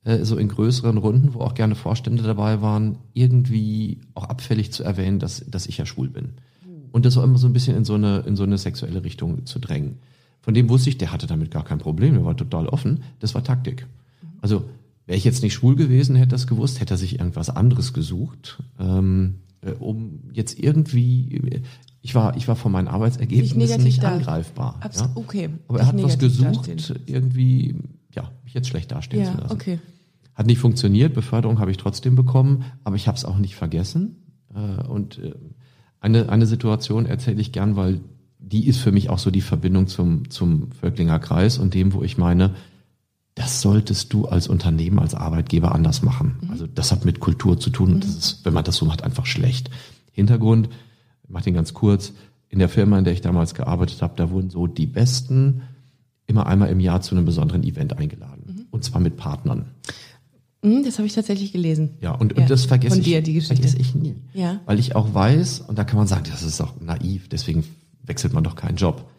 [0.03, 4.83] äh, so in größeren Runden, wo auch gerne Vorstände dabei waren, irgendwie auch abfällig zu
[4.83, 6.33] erwähnen, dass, dass ich ja schwul bin.
[6.91, 9.45] Und das auch immer so ein bisschen in so eine, in so eine sexuelle Richtung
[9.45, 9.99] zu drängen.
[10.43, 13.01] Von dem wusste ich, der hatte damit gar kein Problem, der war total offen.
[13.19, 13.87] Das war Taktik.
[14.41, 14.65] Also
[15.07, 18.61] wäre ich jetzt nicht schwul gewesen, hätte das gewusst, hätte er sich irgendwas anderes gesucht,
[18.79, 21.61] ähm, äh, um jetzt irgendwie,
[22.01, 24.77] ich war, ich war von meinen Arbeitsergebnissen nicht da- angreifbar.
[24.81, 25.11] Abs- ja.
[25.15, 25.49] okay.
[25.69, 26.99] Aber er hat was gesucht, dastehen.
[27.05, 27.75] irgendwie,
[28.13, 29.53] ja, mich jetzt schlecht dastehen zu Ja, lassen.
[29.53, 29.79] okay.
[30.35, 34.17] Hat nicht funktioniert, Beförderung habe ich trotzdem bekommen, aber ich habe es auch nicht vergessen.
[34.53, 35.33] Äh, Und äh,
[36.01, 38.01] eine, eine Situation erzähle ich gern, weil
[38.45, 42.03] die ist für mich auch so die Verbindung zum, zum Völklinger Kreis und dem, wo
[42.03, 42.55] ich meine,
[43.35, 46.35] das solltest du als Unternehmen, als Arbeitgeber anders machen.
[46.49, 49.03] Also das hat mit Kultur zu tun und das ist, wenn man das so macht,
[49.03, 49.71] einfach schlecht.
[50.11, 50.69] Hintergrund,
[51.23, 52.13] ich mach den ganz kurz,
[52.49, 55.63] in der Firma, in der ich damals gearbeitet habe, da wurden so die Besten
[56.27, 58.67] immer einmal im Jahr zu einem besonderen Event eingeladen.
[58.69, 59.65] Und zwar mit Partnern.
[60.61, 61.97] Hm, das habe ich tatsächlich gelesen.
[62.01, 63.55] Ja, und, Ja, und das vergesse von ich, dir, die Geschichte.
[63.55, 64.15] vergesse ich nie.
[64.33, 64.59] Ja.
[64.65, 67.63] Weil ich auch weiß, und da kann man sagen, das ist auch naiv, deswegen
[68.03, 69.09] wechselt man doch keinen Job.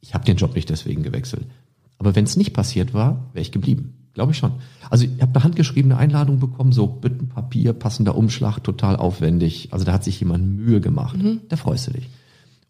[0.00, 1.46] Ich habe den Job nicht deswegen gewechselt.
[1.98, 3.94] Aber wenn es nicht passiert war, wäre ich geblieben.
[4.14, 4.52] Glaube ich schon.
[4.88, 9.68] Also ich habe eine handgeschriebene Einladung bekommen, so Büttenpapier, passender Umschlag, total aufwendig.
[9.72, 11.18] Also da hat sich jemand Mühe gemacht.
[11.48, 12.08] Da freust du dich.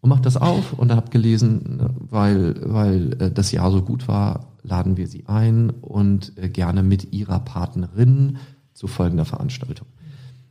[0.01, 3.83] Und mach das auf und dann hab gelesen, ne, weil, weil äh, das Jahr so
[3.83, 8.37] gut war, laden wir sie ein und äh, gerne mit ihrer Partnerin
[8.73, 9.87] zu folgender Veranstaltung.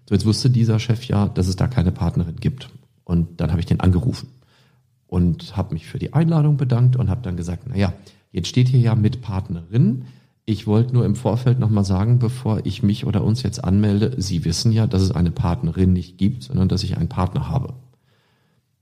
[0.09, 2.71] So, jetzt wusste dieser Chef ja, dass es da keine Partnerin gibt.
[3.05, 4.29] Und dann habe ich den angerufen
[5.11, 7.93] und habe mich für die Einladung bedankt und habe dann gesagt, na ja,
[8.31, 10.05] jetzt steht hier ja mit Partnerin.
[10.45, 14.45] Ich wollte nur im Vorfeld nochmal sagen, bevor ich mich oder uns jetzt anmelde, Sie
[14.45, 17.75] wissen ja, dass es eine Partnerin nicht gibt, sondern dass ich einen Partner habe.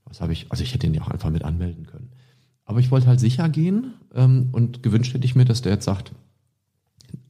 [0.05, 2.09] Was habe ich, also ich hätte ihn ja auch einfach mit anmelden können.
[2.63, 5.85] Aber ich wollte halt sicher gehen ähm, und gewünscht hätte ich mir, dass der jetzt
[5.85, 6.11] sagt,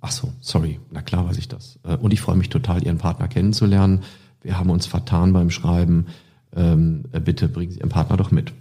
[0.02, 1.80] ach so, sorry, na klar weiß ich das.
[1.84, 4.02] Äh, und ich freue mich total, Ihren Partner kennenzulernen.
[4.42, 6.08] Wir haben uns vertan beim Schreiben.
[6.54, 8.52] Ähm, äh, bitte bringen Sie Ihren Partner doch mit.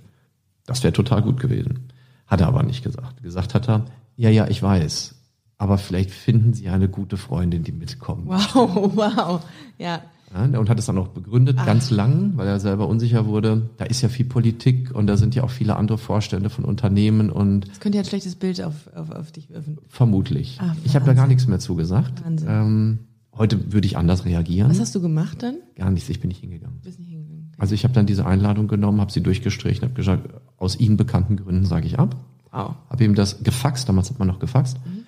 [0.68, 1.88] Das wäre total gut gewesen.
[2.26, 3.22] Hat er aber nicht gesagt.
[3.22, 5.14] Gesagt hat er, ja, ja, ich weiß.
[5.56, 8.28] Aber vielleicht finden Sie eine gute Freundin, die mitkommt.
[8.28, 8.54] Wow,
[8.94, 9.40] wow.
[9.78, 10.02] Ja.
[10.34, 11.64] Ja, und hat es dann auch begründet, Ach.
[11.64, 13.70] ganz lang, weil er selber unsicher wurde.
[13.78, 17.30] Da ist ja viel Politik und da sind ja auch viele andere Vorstände von Unternehmen
[17.30, 17.66] und.
[17.66, 19.78] Das könnte ja ein schlechtes Bild auf, auf, auf dich öffnen.
[19.88, 20.58] Vermutlich.
[20.60, 22.22] Ach, ich habe da gar nichts mehr zugesagt.
[22.22, 22.48] Wahnsinn.
[22.50, 22.98] Ähm,
[23.38, 24.70] heute würde ich anders reagieren.
[24.70, 25.56] Was hast du gemacht dann?
[25.76, 26.80] Gar nichts, ich bin nicht hingegangen.
[26.82, 27.52] Bist nicht hingegangen.
[27.56, 31.36] Also ich habe dann diese Einladung genommen, habe sie durchgestrichen, habe gesagt, aus Ihnen bekannten
[31.36, 32.16] Gründen sage ich ab.
[32.52, 32.76] Wow.
[32.88, 35.04] Habe ihm das gefaxt, damals hat man noch gefaxt, mhm.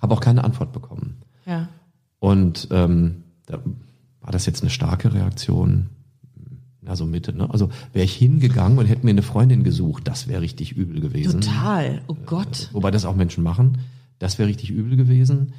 [0.00, 1.18] habe auch keine Antwort bekommen.
[1.44, 1.68] Ja.
[2.18, 3.60] Und ähm, da
[4.20, 5.90] war das jetzt eine starke Reaktion?
[6.80, 7.50] Na, so Mitte, ne?
[7.50, 11.42] Also wäre ich hingegangen und hätte mir eine Freundin gesucht, das wäre richtig übel gewesen.
[11.42, 12.68] Total, oh Gott.
[12.70, 13.78] Äh, wobei das auch Menschen machen,
[14.18, 15.52] das wäre richtig übel gewesen.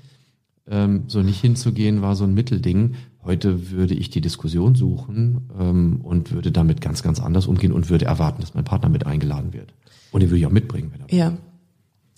[0.69, 2.95] Ähm, so nicht hinzugehen war so ein Mittelding.
[3.23, 7.89] Heute würde ich die Diskussion suchen ähm, und würde damit ganz, ganz anders umgehen und
[7.89, 9.73] würde erwarten, dass mein Partner mit eingeladen wird.
[10.11, 11.37] Und den würde ich auch mitbringen, wenn er Ja,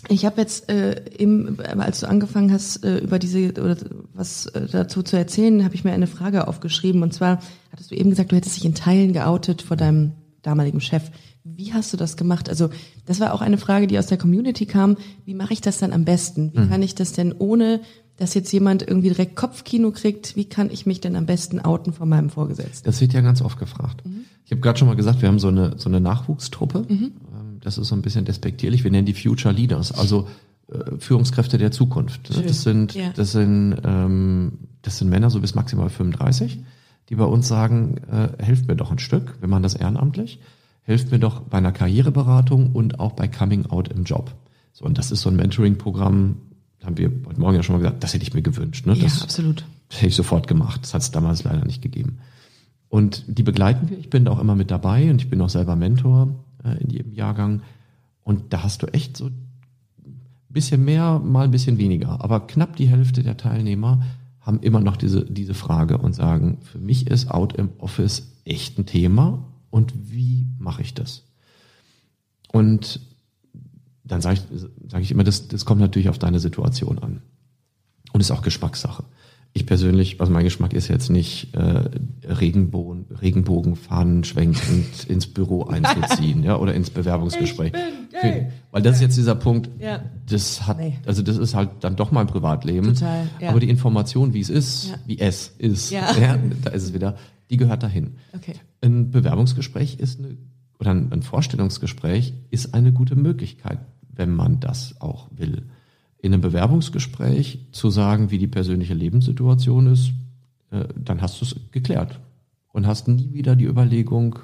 [0.08, 3.78] ich habe jetzt äh, eben, als du angefangen hast, äh, über diese oder
[4.14, 7.04] was äh, dazu zu erzählen, habe ich mir eine Frage aufgeschrieben.
[7.04, 7.40] Und zwar
[7.72, 11.12] hattest du eben gesagt, du hättest dich in Teilen geoutet vor deinem damaligen Chef.
[11.44, 12.50] Wie hast du das gemacht?
[12.50, 12.70] Also
[13.06, 14.98] das war auch eine Frage, die aus der Community kam.
[15.26, 16.52] Wie mache ich das dann am besten?
[16.54, 16.70] Wie mhm.
[16.70, 17.82] kann ich das denn ohne,
[18.17, 20.36] dass jetzt jemand irgendwie direkt Kopfkino kriegt?
[20.36, 22.86] Wie kann ich mich denn am besten outen vor meinem Vorgesetzten?
[22.86, 24.06] Das wird ja ganz oft gefragt.
[24.06, 24.26] Mhm.
[24.45, 26.86] Ich habe gerade schon mal gesagt, wir haben so eine so eine Nachwuchstruppe.
[26.88, 27.12] Mhm
[27.62, 30.28] das ist so ein bisschen despektierlich, wir nennen die Future Leaders, also
[30.67, 32.34] äh, Führungskräfte der Zukunft.
[32.34, 32.47] Schön.
[32.47, 33.12] Das sind, ja.
[33.15, 36.60] das sind, ähm, das sind Männer so bis maximal 35,
[37.10, 40.39] die bei uns sagen, äh, helft mir doch ein Stück, wir machen das ehrenamtlich,
[40.84, 44.34] helft mir doch bei einer Karriereberatung und auch bei Coming Out im Job.
[44.74, 46.38] So, und das ist so ein Mentoring-Programm,
[46.84, 48.86] haben wir heute Morgen ja schon mal gesagt, das hätte ich mir gewünscht.
[48.86, 48.96] Ne?
[48.96, 49.65] Das, ja, absolut.
[49.89, 50.82] Das hätte ich sofort gemacht.
[50.84, 52.20] Das hat es damals leider nicht gegeben.
[52.89, 53.98] Und die begleiten wir.
[53.98, 56.89] Ich bin da auch immer mit dabei und ich bin auch selber Mentor äh, in
[56.89, 57.62] jedem Jahrgang.
[58.24, 59.48] Und da hast du echt so ein
[60.50, 62.22] bisschen mehr, mal ein bisschen weniger.
[62.24, 64.04] Aber knapp die Hälfte der Teilnehmer
[64.41, 68.80] haben immer noch diese, diese Frage und sagen, für mich ist Out im Office echt
[68.80, 71.24] ein Thema und wie mache ich das?
[72.52, 73.00] Und
[74.12, 77.21] dann sage ich, sag ich immer, das, das kommt natürlich auf deine Situation an.
[78.13, 79.04] Und ist auch Geschmackssache
[79.54, 81.89] ich persönlich, also mein Geschmack ist jetzt nicht äh,
[82.26, 87.74] Regenbogen, Regenbogenfahnen schwenkend ins Büro einzuziehen, ja, oder ins Bewerbungsgespräch.
[88.71, 90.04] Weil das ist jetzt dieser Punkt, ja.
[90.30, 90.97] das hat, nee.
[91.06, 92.93] also das ist halt dann doch mein Privatleben.
[92.93, 93.50] Total, ja.
[93.50, 94.95] Aber die Information, wie es ist, ja.
[95.06, 96.15] wie es ist, ja.
[96.17, 96.38] ja.
[96.63, 97.17] da ist es wieder,
[97.50, 98.15] die gehört dahin.
[98.34, 98.54] Okay.
[98.82, 100.38] Ein Bewerbungsgespräch ist eine,
[100.80, 103.80] oder ein Vorstellungsgespräch ist eine gute Möglichkeit,
[104.15, 105.63] wenn man das auch will
[106.21, 110.12] in einem Bewerbungsgespräch zu sagen, wie die persönliche Lebenssituation ist,
[110.69, 112.19] äh, dann hast du es geklärt
[112.71, 114.38] und hast nie wieder die Überlegung,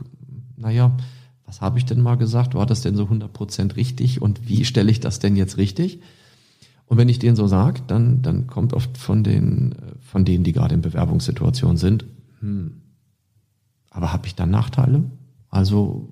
[0.55, 0.97] naja,
[1.45, 2.55] was habe ich denn mal gesagt?
[2.55, 6.01] War das denn so 100% richtig und wie stelle ich das denn jetzt richtig?
[6.87, 10.53] Und wenn ich denen so sage, dann, dann kommt oft von den, von denen, die
[10.53, 12.05] gerade in Bewerbungssituationen sind,
[12.39, 12.81] hm,
[13.89, 15.03] aber habe ich dann Nachteile?
[15.49, 16.09] Also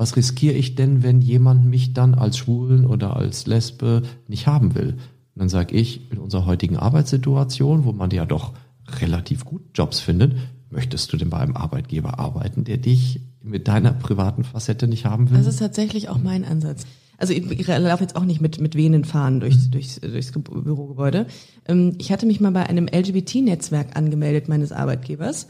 [0.00, 4.74] was riskiere ich denn, wenn jemand mich dann als Schwulen oder als Lesbe nicht haben
[4.74, 4.94] will?
[4.94, 8.54] Und dann sage ich, in unserer heutigen Arbeitssituation, wo man ja doch
[8.98, 10.36] relativ gut Jobs findet,
[10.70, 15.28] möchtest du denn bei einem Arbeitgeber arbeiten, der dich mit deiner privaten Facette nicht haben
[15.28, 15.36] will?
[15.36, 16.86] Das ist tatsächlich auch mein Ansatz.
[17.18, 19.72] Also ich laufe jetzt auch nicht mit, mit Venen fahren durchs, mhm.
[19.72, 21.26] durchs, durchs Bürogebäude.
[21.68, 25.46] Ähm, ich hatte mich mal bei einem LGBT-Netzwerk angemeldet meines Arbeitgebers.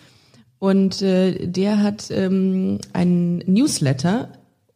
[0.58, 4.28] Und äh, der hat ähm, einen Newsletter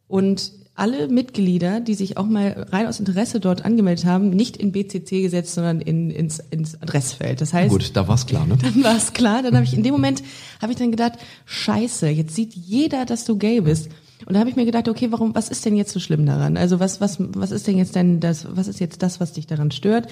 [0.07, 4.73] und alle Mitglieder, die sich auch mal rein aus Interesse dort angemeldet haben, nicht in
[4.73, 7.39] BCC gesetzt, sondern in, ins, ins Adressfeld.
[7.39, 8.57] Das heißt, gut, da war's klar, ne?
[8.61, 9.41] Dann war's klar.
[9.41, 10.21] Dann habe ich in dem Moment
[10.61, 11.13] habe ich dann gedacht,
[11.45, 13.89] Scheiße, jetzt sieht jeder, dass du gay bist.
[14.25, 15.33] Und da habe ich mir gedacht, okay, warum?
[15.33, 16.57] Was ist denn jetzt so schlimm daran?
[16.57, 18.47] Also was was was ist denn jetzt denn das?
[18.49, 20.07] Was ist jetzt das, was dich daran stört?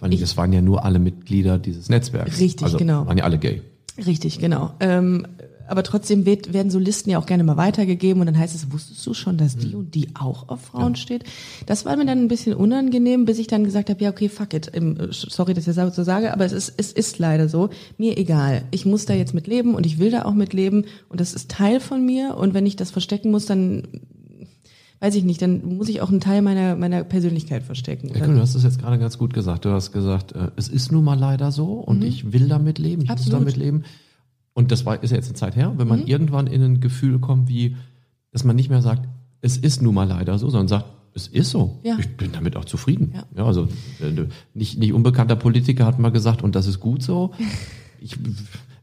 [0.00, 2.38] Weil ich, es waren ja nur alle Mitglieder dieses Netzwerks.
[2.38, 3.06] Richtig, also, genau.
[3.06, 3.62] Waren ja alle gay.
[4.04, 4.72] Richtig, genau.
[4.80, 5.26] Ähm,
[5.68, 8.72] aber trotzdem wird, werden so Listen ja auch gerne mal weitergegeben und dann heißt es,
[8.72, 9.74] wusstest du schon, dass die mhm.
[9.74, 10.96] und die auch auf Frauen ja.
[10.96, 11.24] steht?
[11.66, 14.54] Das war mir dann ein bisschen unangenehm, bis ich dann gesagt habe, ja okay, fuck
[14.54, 14.70] it.
[15.10, 17.70] Sorry, dass ich das so sage, aber es ist, es ist leider so.
[17.98, 18.62] Mir egal.
[18.70, 21.34] Ich muss da jetzt mit leben und ich will da auch mit leben und das
[21.34, 23.82] ist Teil von mir und wenn ich das verstecken muss, dann
[25.00, 28.10] weiß ich nicht, dann muss ich auch einen Teil meiner, meiner Persönlichkeit verstecken.
[28.14, 29.64] Ja, du hast es jetzt gerade ganz gut gesagt.
[29.64, 32.06] Du hast gesagt, äh, es ist nun mal leider so und mhm.
[32.06, 33.40] ich will damit leben, ich Absolut.
[33.44, 33.84] muss damit leben.
[34.56, 36.06] Und das war, ist ja jetzt eine Zeit her, wenn man mhm.
[36.06, 37.76] irgendwann in ein Gefühl kommt, wie,
[38.32, 39.06] dass man nicht mehr sagt,
[39.42, 41.78] es ist nun mal leider so, sondern sagt, es ist so.
[41.82, 41.98] Ja.
[41.98, 43.12] Ich bin damit auch zufrieden.
[43.14, 43.26] Ja.
[43.36, 43.64] ja also
[44.00, 47.32] äh, nicht, nicht unbekannter Politiker hat mal gesagt, und das ist gut so.
[47.98, 48.18] Ich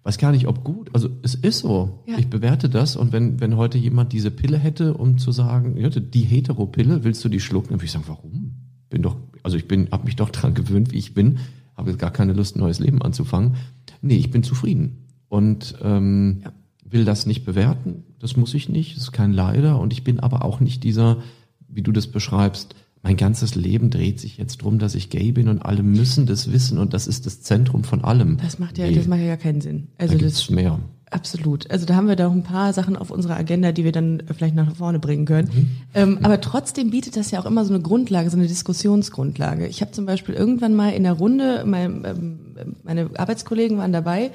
[0.01, 0.89] weiß gar nicht, ob gut.
[0.93, 2.03] Also es ist so.
[2.07, 2.17] Ja.
[2.17, 2.95] Ich bewerte das.
[2.95, 7.29] Und wenn, wenn heute jemand diese Pille hätte, um zu sagen, die Heteropille, willst du
[7.29, 7.69] die schlucken?
[7.69, 8.55] Dann würde ich sagen, warum?
[8.89, 11.37] Bin doch, also ich bin, habe mich doch dran gewöhnt, wie ich bin,
[11.77, 13.55] habe jetzt gar keine Lust, ein neues Leben anzufangen.
[14.01, 15.02] Nee, ich bin zufrieden.
[15.33, 16.51] Und ähm, ja.
[16.85, 18.03] will das nicht bewerten.
[18.19, 19.79] Das muss ich nicht, das ist kein Leider.
[19.79, 21.23] Und ich bin aber auch nicht dieser,
[21.67, 25.47] wie du das beschreibst, mein ganzes Leben dreht sich jetzt drum, dass ich gay bin
[25.47, 28.37] und alle müssen das wissen und das ist das Zentrum von allem.
[28.37, 28.93] Das macht ja, nee.
[28.93, 29.87] das macht ja keinen Sinn.
[29.97, 30.77] Also da das mehr.
[31.09, 31.69] Absolut.
[31.71, 34.21] Also da haben wir da auch ein paar Sachen auf unserer Agenda, die wir dann
[34.35, 35.49] vielleicht nach vorne bringen können.
[35.51, 35.69] Mhm.
[35.95, 39.65] Ähm, aber trotzdem bietet das ja auch immer so eine Grundlage, so eine Diskussionsgrundlage.
[39.65, 42.39] Ich habe zum Beispiel irgendwann mal in der Runde, mein, ähm,
[42.83, 44.31] meine Arbeitskollegen waren dabei,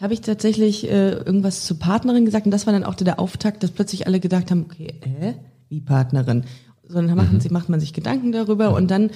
[0.00, 3.62] habe ich tatsächlich äh, irgendwas zur Partnerin gesagt und das war dann auch der Auftakt,
[3.62, 5.34] dass plötzlich alle gedacht haben, okay, äh,
[5.68, 6.44] wie Partnerin?
[6.90, 7.40] sondern machen mhm.
[7.40, 9.10] sie, macht man sich Gedanken darüber und dann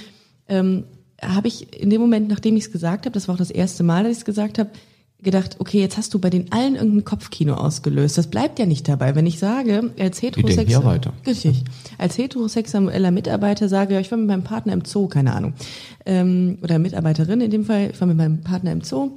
[0.49, 0.85] ähm,
[1.21, 3.83] habe ich in dem Moment, nachdem ich es gesagt habe, das war auch das erste
[3.83, 4.71] Mal, dass ich es gesagt habe,
[5.23, 8.19] gedacht, okay, jetzt hast du bei den allen irgendein Kopfkino ausgelöst.
[8.19, 9.15] Das bleibt ja nicht dabei.
[9.15, 11.65] Wenn ich sage, als heterosexueller, richtig,
[11.97, 15.55] als heterosexueller Mitarbeiter sage, ich war mit meinem Partner im Zoo, keine Ahnung,
[16.05, 19.13] ähm, oder Mitarbeiterin in dem Fall, ich war mit meinem Partner im Zoo,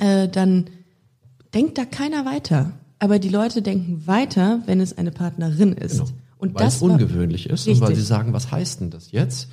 [0.00, 0.66] äh, dann
[1.54, 2.72] denkt da keiner weiter.
[2.98, 5.98] Aber die Leute denken weiter, wenn es eine Partnerin ist.
[5.98, 6.10] Genau.
[6.38, 7.82] Und weil das es ungewöhnlich ist richtig.
[7.82, 9.48] und weil sie sagen, was heißt denn das jetzt?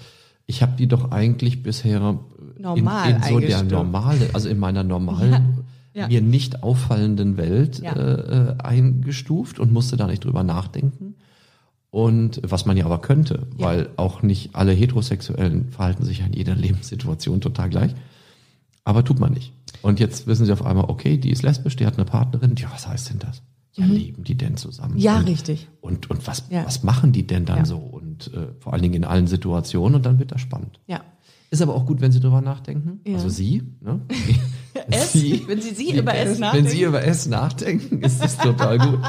[0.46, 2.20] Ich habe die doch eigentlich bisher
[2.58, 6.04] Normal in, in so der normale, also in meiner normalen, ja.
[6.04, 6.08] Ja.
[6.08, 7.94] mir nicht auffallenden Welt ja.
[7.94, 11.16] äh, eingestuft und musste da nicht drüber nachdenken.
[11.90, 16.56] Und was man ja aber könnte, weil auch nicht alle Heterosexuellen verhalten sich in jeder
[16.56, 17.96] Lebenssituation total gleich.
[18.84, 19.54] Aber tut man nicht.
[19.82, 22.56] Und jetzt wissen sie auf einmal, okay, die ist lesbisch, die hat eine Partnerin.
[22.58, 23.42] Ja, was heißt denn das?
[23.74, 23.94] Ja, mhm.
[23.94, 24.98] leben die denn zusammen?
[24.98, 25.68] Ja, und, richtig.
[25.82, 26.66] Und, und was, ja.
[26.66, 27.66] was machen die denn dann ja.
[27.66, 27.78] so?
[27.78, 30.80] Und äh, vor allen Dingen in allen Situationen und dann wird das spannend.
[30.88, 31.02] Ja.
[31.50, 33.00] Ist aber auch gut, wenn Sie drüber nachdenken.
[33.06, 33.16] Ja.
[33.16, 34.02] Also Sie, ne?
[34.90, 36.66] S, sie, wenn Sie Sie über S, S nachdenken.
[36.66, 39.00] Wenn Sie über S nachdenken, ist das total gut.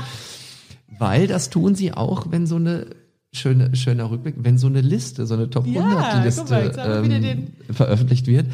[0.98, 2.87] Weil das tun Sie auch, wenn so eine
[3.33, 8.46] schöne, schöner Rückblick, wenn so eine Liste, so eine Top 100 Liste ähm, veröffentlicht wird,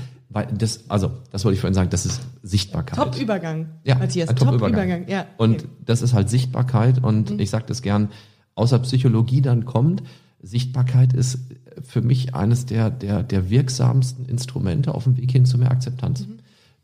[0.42, 2.99] das, also, das wollte ich vorhin sagen, das ist Sichtbarkeit.
[2.99, 4.35] Top-Übergang, ja, Matthias.
[4.35, 5.03] Top-Übergang.
[5.03, 5.29] Top ja, okay.
[5.38, 7.38] Und das ist halt Sichtbarkeit und mhm.
[7.38, 8.09] ich sage das gern,
[8.57, 10.03] außer Psychologie dann kommt,
[10.42, 11.38] Sichtbarkeit ist
[11.83, 16.27] für mich eines der, der, der wirksamsten Instrumente auf dem Weg hin zu mehr Akzeptanz.
[16.27, 16.38] Mhm.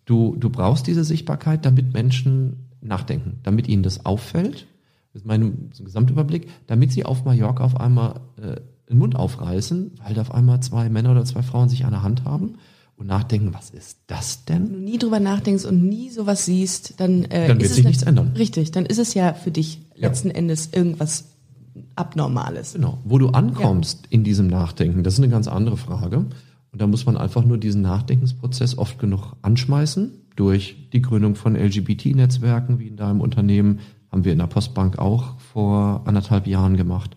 [0.05, 4.67] Du, du brauchst diese Sichtbarkeit, damit Menschen nachdenken, damit ihnen das auffällt,
[5.13, 9.93] das ist mein so Gesamtüberblick, damit sie auf Mallorca auf einmal äh, den Mund aufreißen,
[10.05, 12.55] weil da auf einmal zwei Männer oder zwei Frauen sich an der Hand haben
[13.01, 14.65] und nachdenken, was ist das denn?
[14.65, 18.03] Wenn du nie drüber nachdenkst und nie sowas siehst, dann, äh, dann wird sich nichts
[18.03, 18.33] ändern.
[18.37, 20.35] Richtig, dann ist es ja für dich letzten ja.
[20.35, 21.25] Endes irgendwas
[21.97, 22.75] Abnormales.
[22.75, 22.99] Genau.
[23.05, 24.09] Wo du ankommst ja.
[24.11, 26.27] in diesem Nachdenken, das ist eine ganz andere Frage.
[26.73, 30.13] Und da muss man einfach nur diesen Nachdenkensprozess oft genug anschmeißen.
[30.37, 33.81] Durch die Gründung von LGBT-Netzwerken, wie in deinem Unternehmen,
[34.13, 37.17] haben wir in der Postbank auch vor anderthalb Jahren gemacht.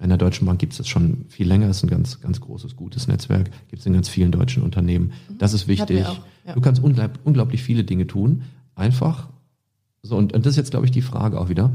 [0.00, 2.76] In der Deutschen Bank gibt es das schon viel länger, ist ein ganz, ganz großes,
[2.76, 5.12] gutes Netzwerk, gibt es in ganz vielen deutschen Unternehmen.
[5.28, 5.38] Mhm.
[5.38, 6.06] Das ist wichtig.
[6.46, 6.54] Ja.
[6.54, 8.42] Du kannst unglaub, unglaublich viele Dinge tun.
[8.76, 9.28] Einfach.
[10.02, 11.74] So, und, und das ist jetzt, glaube ich, die Frage auch wieder.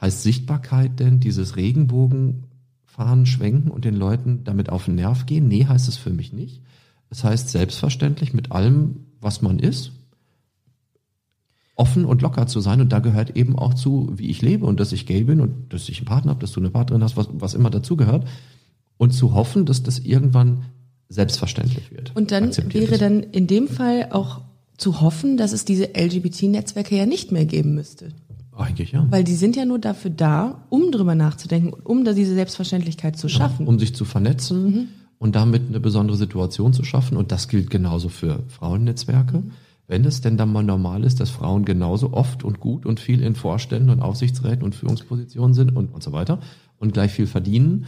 [0.00, 5.46] Heißt Sichtbarkeit denn dieses Regenbogenfahren schwenken und den Leuten damit auf den Nerv gehen?
[5.46, 6.62] Nee, heißt es für mich nicht.
[7.08, 9.92] Es heißt selbstverständlich mit allem, was man ist,
[11.80, 12.80] offen und locker zu sein.
[12.80, 15.72] Und da gehört eben auch zu, wie ich lebe und dass ich gay bin und
[15.72, 18.28] dass ich einen Partner habe, dass du eine Partnerin hast, was, was immer dazu gehört.
[18.98, 20.64] Und zu hoffen, dass das irgendwann
[21.08, 22.14] selbstverständlich wird.
[22.14, 23.00] Und dann wäre ist.
[23.00, 24.42] dann in dem Fall auch
[24.76, 28.10] zu hoffen, dass es diese LGBT-Netzwerke ja nicht mehr geben müsste.
[28.54, 29.06] Eigentlich ja.
[29.08, 33.30] Weil die sind ja nur dafür da, um drüber nachzudenken, um da diese Selbstverständlichkeit zu
[33.30, 33.64] schaffen.
[33.64, 34.88] Ja, um sich zu vernetzen mhm.
[35.18, 37.16] und damit eine besondere Situation zu schaffen.
[37.16, 39.38] Und das gilt genauso für Frauennetzwerke.
[39.38, 39.52] Mhm
[39.90, 43.20] wenn es denn dann mal normal ist, dass Frauen genauso oft und gut und viel
[43.22, 46.38] in Vorständen und Aufsichtsräten und Führungspositionen sind und, und so weiter
[46.78, 47.86] und gleich viel verdienen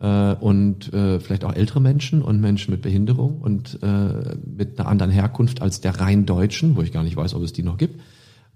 [0.00, 4.88] äh, und äh, vielleicht auch ältere Menschen und Menschen mit Behinderung und äh, mit einer
[4.88, 7.76] anderen Herkunft als der rein Deutschen, wo ich gar nicht weiß, ob es die noch
[7.76, 8.00] gibt.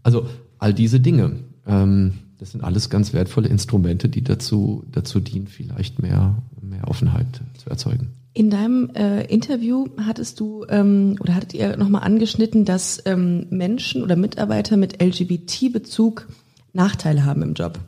[0.02, 0.26] Also
[0.58, 6.00] all diese Dinge, ähm, das sind alles ganz wertvolle Instrumente, die dazu, dazu dienen, vielleicht
[6.00, 8.14] mehr, mehr Offenheit zu erzeugen.
[8.36, 14.02] In deinem äh, Interview hattest du ähm, oder hattet ihr nochmal angeschnitten, dass ähm, Menschen
[14.02, 16.28] oder Mitarbeiter mit LGBT-Bezug
[16.74, 17.80] Nachteile haben im Job.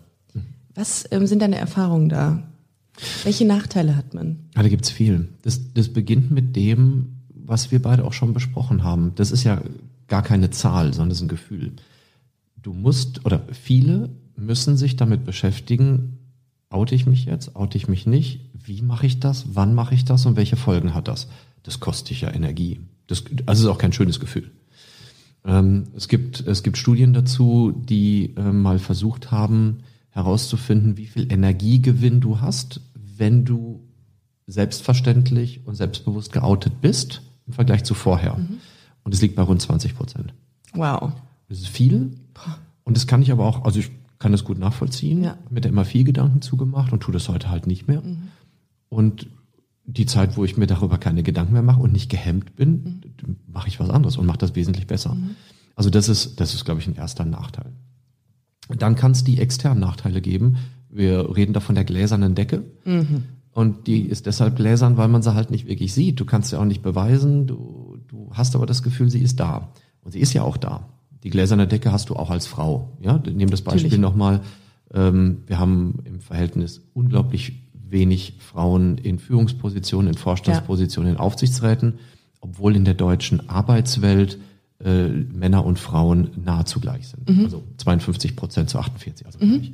[0.74, 2.44] Was ähm, sind deine Erfahrungen da?
[3.24, 4.38] Welche Nachteile hat man?
[4.56, 5.28] Ja, da gibt's viel.
[5.42, 9.12] Das, das beginnt mit dem, was wir beide auch schon besprochen haben.
[9.16, 9.60] Das ist ja
[10.06, 11.72] gar keine Zahl, sondern das ist ein Gefühl.
[12.56, 16.16] Du musst, oder viele müssen sich damit beschäftigen,
[16.70, 20.04] oute ich mich jetzt, oute ich mich nicht, wie mache ich das, wann mache ich
[20.04, 21.28] das und welche Folgen hat das?
[21.62, 22.80] Das kostet dich ja Energie.
[23.06, 24.50] Das also ist auch kein schönes Gefühl.
[25.44, 29.78] Ähm, es, gibt, es gibt Studien dazu, die äh, mal versucht haben
[30.10, 33.80] herauszufinden, wie viel Energiegewinn du hast, wenn du
[34.46, 38.36] selbstverständlich und selbstbewusst geoutet bist im Vergleich zu vorher.
[38.36, 38.58] Mhm.
[39.04, 40.34] Und es liegt bei rund 20 Prozent.
[40.74, 41.12] Wow.
[41.48, 42.16] Es ist viel.
[42.84, 45.22] Und das kann ich aber auch, also ich kann das gut nachvollziehen.
[45.22, 45.38] Ja.
[45.50, 48.02] Mir da immer viel Gedanken zugemacht und tue das heute halt nicht mehr.
[48.88, 49.28] Und
[49.84, 53.00] die Zeit, wo ich mir darüber keine Gedanken mehr mache und nicht gehemmt bin,
[53.46, 55.16] mache ich was anderes und mache das wesentlich besser.
[55.76, 57.72] Also das ist, das ist, glaube ich, ein erster Nachteil.
[58.68, 60.56] Dann kann es die externen Nachteile geben.
[60.90, 62.64] Wir reden da von der gläsernen Decke.
[63.52, 66.20] Und die ist deshalb gläsern, weil man sie halt nicht wirklich sieht.
[66.20, 67.46] Du kannst sie auch nicht beweisen.
[67.46, 69.72] Du, du hast aber das Gefühl, sie ist da.
[70.02, 70.88] Und sie ist ja auch da.
[71.22, 72.96] Die gläserne Decke hast du auch als Frau.
[73.00, 74.42] Ja, nehmen das Beispiel nochmal.
[74.92, 81.94] Ähm, wir haben im Verhältnis unglaublich wenig Frauen in Führungspositionen, in Vorstandspositionen, in Aufsichtsräten,
[82.40, 84.38] obwohl in der deutschen Arbeitswelt
[84.84, 87.28] äh, Männer und Frauen nahezu gleich sind.
[87.44, 89.72] Also 52 Prozent zu 48, also gleich.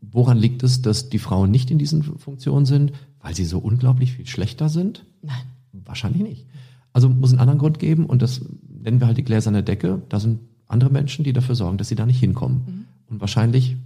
[0.00, 2.92] Woran liegt es, dass die Frauen nicht in diesen Funktionen sind?
[3.20, 5.04] Weil sie so unglaublich viel schlechter sind?
[5.22, 5.36] Nein.
[5.72, 6.46] Wahrscheinlich nicht.
[6.92, 10.02] Also muss einen anderen Grund geben und das nennen wir halt die gläserne Decke.
[10.08, 12.86] Da sind andere Menschen, die dafür sorgen, dass sie da nicht hinkommen.
[13.08, 13.76] Und wahrscheinlich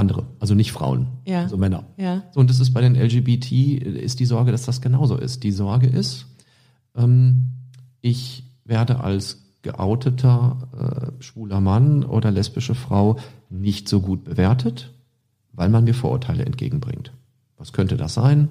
[0.00, 1.42] andere, also nicht Frauen, Ja.
[1.42, 1.84] also Männer.
[1.96, 2.24] Ja.
[2.32, 5.42] So, und das ist bei den LGBT, ist die Sorge, dass das genauso ist.
[5.44, 6.26] Die Sorge ist,
[6.96, 7.50] ähm,
[8.00, 13.18] ich werde als geouteter äh, schwuler Mann oder lesbische Frau
[13.50, 14.90] nicht so gut bewertet,
[15.52, 17.12] weil man mir Vorurteile entgegenbringt.
[17.58, 18.48] Was könnte das sein?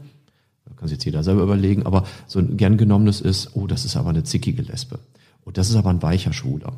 [0.65, 3.85] Da kann sich jetzt jeder selber überlegen, aber so ein gern genommenes ist, oh, das
[3.85, 4.99] ist aber eine zickige Lesbe.
[5.41, 6.73] Und das ist aber ein weicher Schwuler.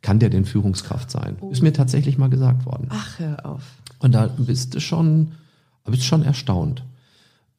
[0.00, 1.36] Kann der denn Führungskraft sein?
[1.50, 2.88] Ist mir tatsächlich mal gesagt worden.
[2.90, 3.62] Ach, hör auf.
[3.98, 5.32] Und da bist du schon,
[5.84, 6.84] bist schon erstaunt.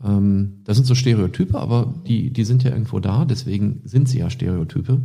[0.03, 4.19] Ähm, das sind so Stereotype, aber die, die sind ja irgendwo da, deswegen sind sie
[4.19, 5.01] ja Stereotype.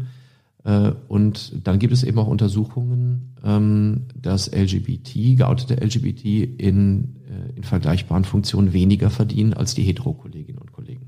[0.65, 6.25] Äh, und dann gibt es eben auch Untersuchungen, ähm, dass LGBT, geoutete LGBT
[6.59, 11.07] in, äh, in vergleichbaren Funktionen weniger verdienen als die Hetero-Kolleginnen und Kollegen.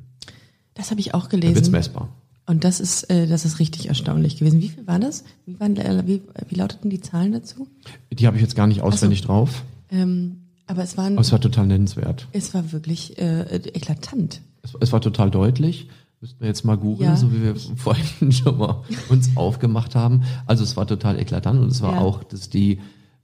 [0.75, 1.73] Das habe ich auch Da wird's gelesen.
[1.73, 2.09] messbar.
[2.47, 4.61] Und das ist, äh, das ist richtig erstaunlich gewesen.
[4.61, 5.25] Wie viel war das?
[5.47, 7.69] Wie, waren, äh, wie, wie lauteten die Zahlen dazu?
[8.11, 11.41] Die habe ich jetzt gar nicht auswendig drauf, Ähm, aber es waren, aber es war
[11.41, 12.27] total nennenswert.
[12.33, 14.41] es war wirklich äh, eklatant.
[14.63, 15.89] Es, es war total deutlich.
[16.21, 17.17] Müssten wir jetzt mal googeln, Ja.
[17.17, 20.23] so wie wir vorhin schon mal uns aufgemacht haben.
[20.47, 22.01] Also es war total eklatant und es war Ja.
[22.01, 22.79] auch, dass die,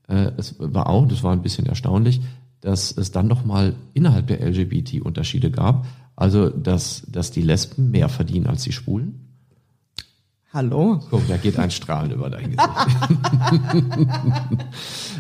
[0.09, 2.21] äh, es war auch, das war ein bisschen erstaunlich,
[2.61, 5.87] dass es dann noch mal innerhalb der LGBT Unterschiede gab.
[6.17, 9.28] Also dass, dass die Lesben mehr verdienen als die Schwulen.
[10.59, 10.99] Hallo?
[11.09, 12.59] Guck, da geht ein Strahlen über dein Gesicht.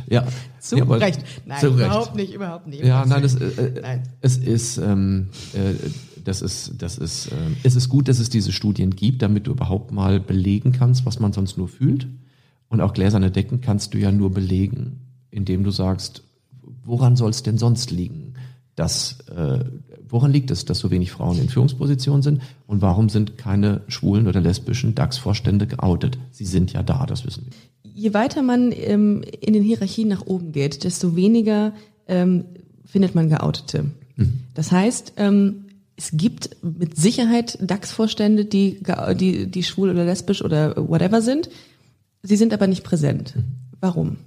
[0.08, 0.26] ja.
[0.58, 1.20] Zu ja, Recht.
[1.46, 1.78] Nein, zu Recht.
[1.78, 2.82] überhaupt nicht, überhaupt nicht.
[2.82, 4.02] Ja, nein, das, äh, äh, Nein.
[4.20, 5.74] es ist, ähm, äh,
[6.24, 9.52] das ist, das ist, ähm, es ist gut, dass es diese Studien gibt, damit du
[9.52, 12.08] überhaupt mal belegen kannst, was man sonst nur fühlt.
[12.68, 16.24] Und auch gläserne Decken kannst du ja nur belegen, indem du sagst,
[16.82, 18.34] woran soll es denn sonst liegen?
[18.78, 19.64] Dass, äh,
[20.08, 22.42] woran liegt es, dass so wenig Frauen in Führungspositionen sind?
[22.68, 26.16] Und warum sind keine schwulen oder lesbischen DAX-Vorstände geoutet?
[26.30, 27.92] Sie sind ja da, das wissen wir.
[27.92, 31.72] Je weiter man ähm, in den Hierarchien nach oben geht, desto weniger
[32.06, 32.44] ähm,
[32.84, 33.86] findet man Geoutete.
[34.54, 38.80] Das heißt, ähm, es gibt mit Sicherheit DAX-Vorstände, die,
[39.18, 41.50] die, die schwul oder lesbisch oder whatever sind.
[42.22, 43.34] Sie sind aber nicht präsent.
[43.80, 44.18] Warum?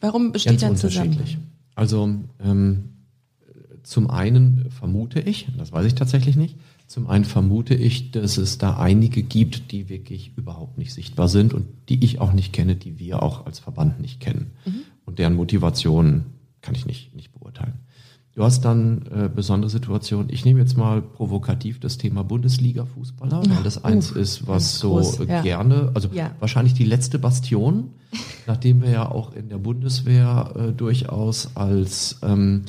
[0.00, 1.26] Warum besteht Ganz da ein Zusammenhang?
[1.74, 2.88] Also ähm,
[3.82, 6.56] zum einen vermute ich, das weiß ich tatsächlich nicht,
[6.86, 11.54] zum einen vermute ich, dass es da einige gibt, die wirklich überhaupt nicht sichtbar sind
[11.54, 14.52] und die ich auch nicht kenne, die wir auch als Verband nicht kennen.
[15.06, 16.26] Und deren Motivation
[16.60, 17.80] kann ich nicht, nicht beurteilen.
[18.34, 20.30] Du hast dann äh, besondere Situationen.
[20.30, 24.94] Ich nehme jetzt mal provokativ das Thema Bundesliga-Fußballer, weil das eins uff, ist, was so
[24.94, 25.42] groß, ja.
[25.42, 26.30] gerne, also Ja.
[26.40, 27.90] wahrscheinlich die letzte Bastion,
[28.46, 32.62] nachdem wir ja auch in der Bundeswehr äh, durchaus als ähm,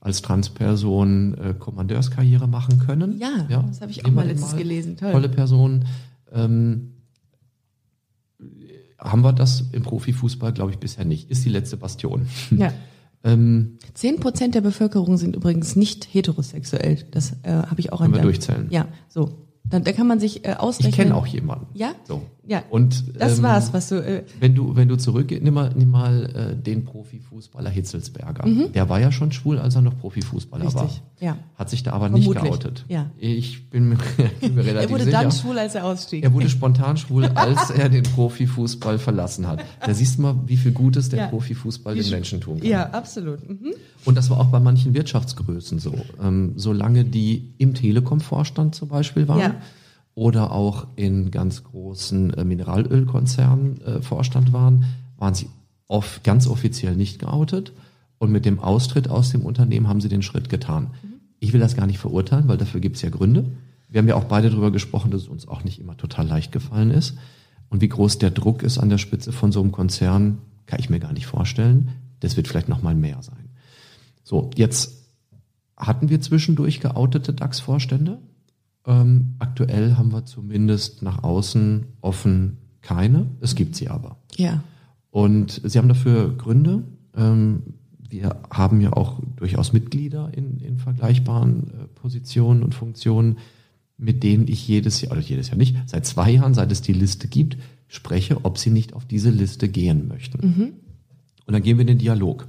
[0.00, 3.18] als Transperson äh, Kommandeurskarriere machen können.
[3.18, 4.96] Ja, das habe ich auch mal den letztens gelesen.
[4.98, 5.12] Toll.
[5.12, 5.86] Tolle Person.
[6.32, 6.92] Ähm,
[8.98, 11.30] haben wir das im Profifußball, glaube ich, bisher nicht.
[11.30, 12.26] Ist die letzte Bastion.
[12.50, 12.72] Ja.
[13.26, 17.04] Ähm, Zehn Prozent der Bevölkerung sind übrigens nicht heterosexuell.
[17.10, 18.46] Das äh, habe ich auch Können wir entdeckt.
[18.48, 18.68] durchzählen.
[18.70, 19.45] Ja, so.
[19.68, 20.90] Da, da kann man sich äh, ausrechnen.
[20.90, 21.66] ich kenne auch jemanden.
[21.74, 21.92] Ja?
[22.06, 22.22] So.
[22.48, 22.62] Ja.
[22.70, 23.96] Und Das ähm, war's, was du.
[23.96, 28.44] Äh, Wenn du, wenn du zurückgehst, nimm mal, nimm mal äh, den Profifußballer Hitzelsberger.
[28.72, 30.70] Der war ja schon schwul, als er noch Profifußballer Mhm.
[30.78, 31.28] Richtig, war.
[31.28, 31.36] ja.
[31.56, 32.84] Hat sich da aber nicht Vermutlich, geoutet.
[32.86, 33.10] ja.
[33.18, 33.96] Ich bin mir,
[34.40, 35.22] bin mir relativ er wurde sicher.
[35.22, 36.22] dann schwul, als er ausstieg.
[36.22, 39.64] Er wurde spontan schwul, als er den Profifußball verlassen hat.
[39.84, 41.26] Da siehst du mal, wie viel Gutes der Ja.
[41.26, 42.68] Profifußball Wie den sch- Menschen tun kann.
[42.68, 43.48] ja, absolut.
[43.48, 43.72] Mhm.
[44.04, 45.92] Und das war auch bei manchen Wirtschaftsgrößen so.
[46.22, 49.55] Ähm, solange die im Telekom-Vorstand zum Beispiel waren Ja.
[50.14, 54.84] Oder auch in ganz großen äh, Mineralölkonzernen äh, Vorstand waren,
[55.18, 55.48] waren sie
[55.88, 57.72] off, ganz offiziell nicht geoutet.
[58.18, 60.94] Und mit dem Austritt aus dem Unternehmen haben sie den Schritt getan.
[61.38, 63.52] Ich will das gar nicht verurteilen, weil dafür gibt es ja Gründe.
[63.90, 66.50] Wir haben ja auch beide darüber gesprochen, dass es uns auch nicht immer total leicht
[66.50, 67.16] gefallen ist.
[67.68, 70.88] Und wie groß der Druck ist an der Spitze von so einem Konzern, kann ich
[70.88, 71.90] mir gar nicht vorstellen.
[72.20, 73.50] Das wird vielleicht noch mal mehr sein.
[74.24, 75.10] So, jetzt
[75.76, 78.18] hatten wir zwischendurch geoutete DAX-Vorstände.
[78.86, 83.26] Ähm, aktuell haben wir zumindest nach außen offen keine.
[83.40, 84.16] Es gibt sie aber.
[84.36, 84.62] Ja.
[85.10, 86.84] Und sie haben dafür Gründe.
[87.16, 87.62] Ähm,
[88.08, 93.38] wir haben ja auch durchaus Mitglieder in, in vergleichbaren äh, Positionen und Funktionen,
[93.98, 96.92] mit denen ich jedes Jahr, oder jedes Jahr nicht, seit zwei Jahren, seit es die
[96.92, 97.56] Liste gibt,
[97.88, 100.46] spreche, ob sie nicht auf diese Liste gehen möchten.
[100.46, 100.72] Mhm.
[101.46, 102.46] Und dann gehen wir in den Dialog.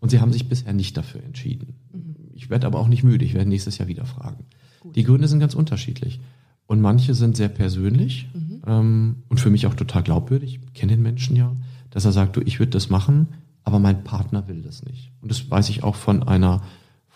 [0.00, 1.74] Und sie haben sich bisher nicht dafür entschieden.
[1.92, 2.16] Mhm.
[2.32, 4.44] Ich werde aber auch nicht müde, ich werde nächstes Jahr wieder fragen.
[4.86, 4.96] Gut.
[4.96, 6.20] Die Gründe sind ganz unterschiedlich.
[6.66, 8.62] Und manche sind sehr persönlich mhm.
[8.66, 10.60] ähm, und für mich auch total glaubwürdig.
[10.64, 11.52] Ich kenne den Menschen ja,
[11.90, 13.28] dass er sagt, du, ich würde das machen,
[13.62, 15.12] aber mein Partner will das nicht.
[15.20, 16.62] Und das weiß ich auch von einer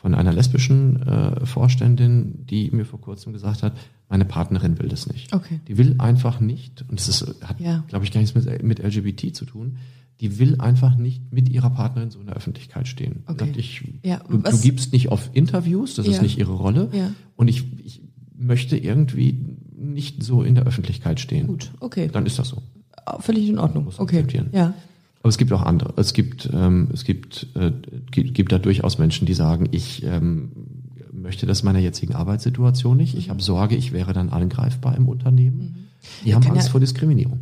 [0.00, 3.76] von einer lesbischen äh, Vorständin, die mir vor kurzem gesagt hat,
[4.08, 5.34] meine Partnerin will das nicht.
[5.34, 5.60] Okay.
[5.68, 7.84] Die will einfach nicht, und das ist, hat, ja.
[7.88, 9.76] glaube ich, gar nichts mit, mit LGBT zu tun,
[10.20, 13.24] die will einfach nicht mit ihrer Partnerin so in der Öffentlichkeit stehen.
[13.26, 13.46] Okay.
[13.46, 16.12] Sagt, ich, ja, du, du, gibst nicht auf Interviews, das ja.
[16.12, 16.90] ist nicht ihre Rolle.
[16.92, 17.12] Ja.
[17.36, 18.02] Und ich, ich
[18.36, 21.46] möchte irgendwie nicht so in der Öffentlichkeit stehen.
[21.46, 22.10] Gut, okay.
[22.12, 22.62] Dann ist das so.
[23.20, 23.84] Völlig in Ordnung.
[23.84, 24.16] Muss okay.
[24.16, 24.50] akzeptieren.
[24.52, 24.74] Ja.
[25.20, 25.94] Aber es gibt auch andere.
[25.96, 27.72] Es gibt, ähm, es gibt, äh,
[28.10, 30.52] gibt, gibt da durchaus Menschen, die sagen, ich ähm,
[31.12, 33.16] möchte das meiner jetzigen Arbeitssituation nicht.
[33.16, 35.58] Ich habe Sorge, ich wäre dann angreifbar im Unternehmen.
[35.58, 35.89] Mhm.
[36.24, 37.40] Die haben Angst ja, vor Diskriminierung.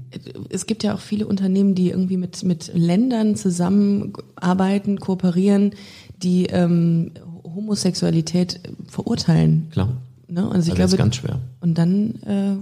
[0.48, 5.72] Es gibt ja auch viele Unternehmen, die irgendwie mit, mit Ländern zusammenarbeiten, kooperieren,
[6.22, 7.12] die ähm,
[7.44, 9.68] Homosexualität verurteilen.
[9.70, 9.96] Klar.
[10.28, 10.48] Ne?
[10.50, 11.40] Also ich also glaube, das ist ganz schwer.
[11.60, 12.54] Und dann äh,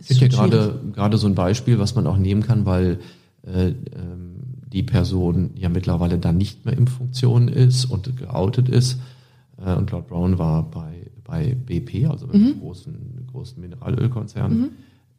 [0.00, 2.98] ist es ja gerade gerade so ein Beispiel, was man auch nehmen kann, weil
[3.46, 4.32] äh, ähm,
[4.72, 8.98] die Person ja mittlerweile dann nicht mehr in Funktion ist und geoutet ist.
[9.64, 12.32] Äh, und Lord Brown war bei, bei BP, also mhm.
[12.32, 14.58] einem großen, großen Mineralölkonzern.
[14.58, 14.68] Mhm.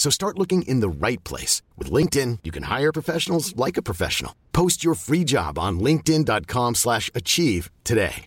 [0.00, 1.60] So start looking in the right place.
[1.76, 4.32] With LinkedIn, you can hire professionals like a professional.
[4.52, 8.24] Post your free job on linkedin.com slash achieve today.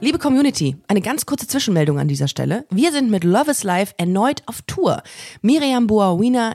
[0.00, 2.64] Liebe Community, eine ganz kurze Zwischenmeldung an dieser Stelle.
[2.70, 5.02] Wir sind mit Love is Life erneut auf Tour.
[5.42, 6.54] Miriam Boawina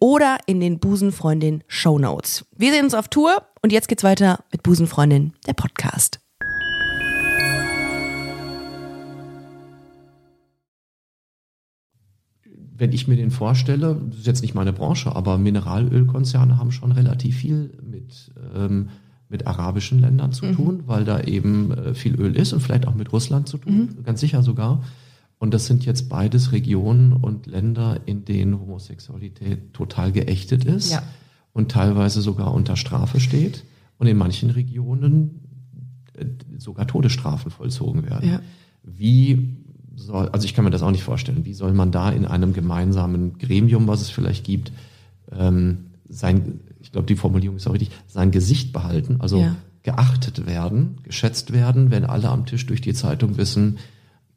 [0.00, 2.44] oder in den Busenfreundin Show Notes.
[2.56, 6.20] Wir sehen uns auf Tour und jetzt geht's weiter mit Busenfreundin, der Podcast.
[12.78, 16.92] Wenn ich mir den vorstelle, das ist jetzt nicht meine Branche, aber Mineralölkonzerne haben schon
[16.92, 18.90] relativ viel mit, ähm,
[19.28, 20.56] mit arabischen Ländern zu mhm.
[20.56, 23.96] tun, weil da eben äh, viel Öl ist und vielleicht auch mit Russland zu tun,
[23.96, 24.04] mhm.
[24.04, 24.82] ganz sicher sogar.
[25.38, 31.02] Und das sind jetzt beides Regionen und Länder, in denen Homosexualität total geächtet ist ja.
[31.52, 33.64] und teilweise sogar unter Strafe steht
[33.98, 35.42] und in manchen Regionen
[36.14, 36.24] äh,
[36.58, 38.30] sogar Todesstrafen vollzogen werden.
[38.30, 38.40] Ja.
[38.82, 39.56] Wie
[39.94, 42.52] soll, also ich kann mir das auch nicht vorstellen, wie soll man da in einem
[42.52, 44.72] gemeinsamen Gremium, was es vielleicht gibt,
[45.32, 49.56] ähm, sein, ich glaube, die Formulierung ist auch richtig, sein Gesicht behalten, also ja.
[49.82, 53.78] geachtet werden, geschätzt werden, wenn alle am Tisch durch die Zeitung wissen,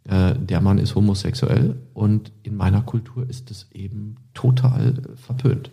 [0.09, 5.69] äh, der Mann ist homosexuell und in meiner Kultur ist es eben total verpönt.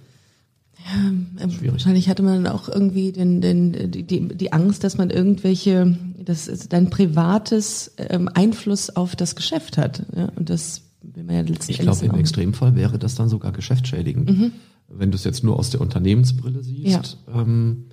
[0.85, 1.09] Ja,
[1.43, 6.47] ähm, wahrscheinlich hatte man auch irgendwie den, den, die, die Angst, dass man irgendwelche, dass
[6.69, 10.05] dein privates ähm, Einfluss auf das Geschäft hat.
[10.15, 10.29] Ja?
[10.37, 11.79] Und das will man ja letztendlich.
[11.79, 14.31] Ich glaube, im Extremfall wäre das dann sogar geschäftsschädigend.
[14.31, 14.53] Mhm.
[14.89, 17.41] Wenn du es jetzt nur aus der Unternehmensbrille siehst, ja.
[17.41, 17.87] ähm,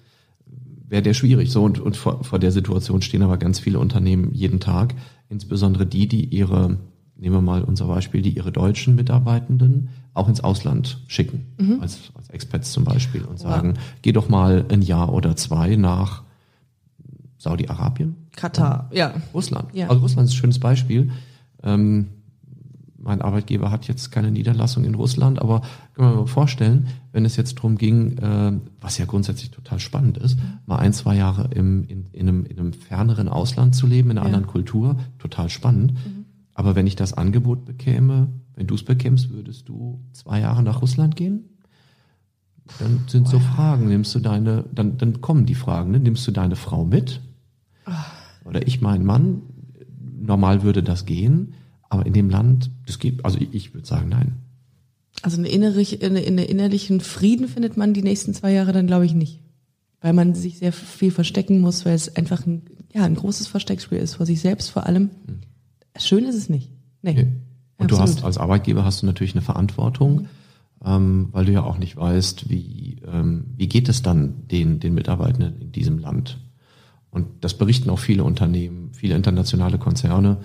[0.88, 1.52] wäre der schwierig.
[1.52, 4.94] So und, und vor, vor der Situation stehen aber ganz viele Unternehmen jeden Tag,
[5.30, 6.78] insbesondere die, die ihre,
[7.16, 11.80] nehmen wir mal unser Beispiel, die ihre deutschen Mitarbeitenden auch ins Ausland schicken, mhm.
[11.82, 13.84] als, als Expats zum Beispiel und sagen, wow.
[14.02, 16.24] geh doch mal ein Jahr oder zwei nach
[17.38, 18.16] Saudi-Arabien.
[18.36, 19.14] Katar, ja.
[19.34, 19.74] Russland.
[19.74, 19.90] Ja.
[19.90, 21.12] Also Russland ist ein schönes Beispiel.
[21.62, 22.10] Ähm,
[23.04, 25.62] mein Arbeitgeber hat jetzt keine Niederlassung in Russland, aber
[25.93, 30.18] kann man mal vorstellen, wenn es jetzt darum ging, äh, was ja grundsätzlich total spannend
[30.18, 34.10] ist, mal ein, zwei Jahre im, in, in, einem, in einem ferneren Ausland zu leben,
[34.12, 34.34] in einer Ja.
[34.36, 35.93] anderen Kultur, total spannend.
[36.56, 40.82] Aber wenn ich das Angebot bekäme, wenn du es bekämst, würdest du zwei Jahre nach
[40.82, 41.45] Russland gehen?
[42.80, 45.99] Dann sind so Fragen, nimmst du deine, dann, dann kommen die Fragen, ne?
[45.99, 47.20] nimmst du deine Frau mit?
[48.45, 49.41] Oder ich meinen Mann?
[50.22, 51.54] Normal würde das gehen,
[51.94, 54.34] aber in dem Land, das geht, also ich, ich würde sagen, nein.
[55.22, 59.06] Also eine innerlich, eine, eine innerlichen Frieden findet man die nächsten zwei Jahre dann, glaube
[59.06, 59.41] ich, nicht.
[60.02, 64.00] Weil man sich sehr viel verstecken muss, weil es einfach ein, ja, ein großes Versteckspiel
[64.00, 65.12] ist, vor sich selbst vor allem.
[66.00, 66.72] Schön ist es nicht.
[67.04, 67.14] Nee.
[67.14, 67.28] Nee.
[67.78, 70.28] Und du hast als Arbeitgeber hast du natürlich eine Verantwortung,
[70.84, 74.96] ähm, weil du ja auch nicht weißt, wie, ähm, wie geht es dann den, den
[74.96, 76.39] Mitarbeitenden in diesem Land.
[77.12, 80.39] Und das berichten auch viele Unternehmen, viele internationale Konzerne,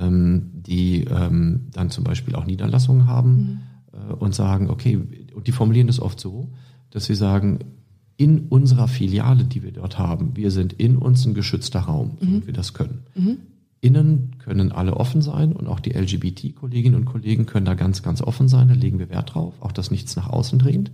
[0.00, 4.98] ähm, die ähm, dann zum Beispiel auch Niederlassungen haben äh, und sagen, okay,
[5.34, 6.50] und die formulieren das oft so,
[6.90, 7.60] dass sie sagen,
[8.16, 12.26] in unserer Filiale, die wir dort haben, wir sind in uns ein geschützter Raum, so
[12.26, 13.04] wie wir das können.
[13.80, 18.20] Innen können alle offen sein und auch die LGBT-Kolleginnen und Kollegen können da ganz, ganz
[18.20, 18.66] offen sein.
[18.66, 20.90] Da legen wir Wert drauf, auch dass nichts nach außen dringt.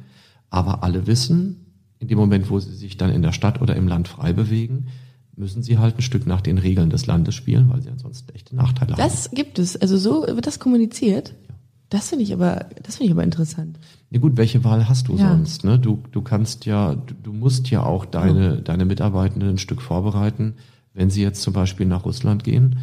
[0.50, 1.64] Aber alle wissen,
[1.98, 4.88] in dem Moment, wo sie sich dann in der Stadt oder im Land frei bewegen,
[5.36, 8.54] müssen sie halt ein Stück nach den Regeln des Landes spielen, weil sie ansonsten echte
[8.56, 8.98] Nachteile haben.
[8.98, 9.76] Das gibt es.
[9.76, 11.34] Also so wird das kommuniziert.
[11.90, 13.78] Das finde ich aber, das finde ich aber interessant.
[14.10, 15.30] Ja gut, welche Wahl hast du Ja.
[15.30, 15.64] sonst?
[15.64, 15.78] Ne?
[15.78, 20.54] Du, du kannst ja, du, du musst ja auch deine, deine Mitarbeitenden ein Stück vorbereiten,
[20.92, 22.78] wenn sie jetzt zum Beispiel nach Russland gehen,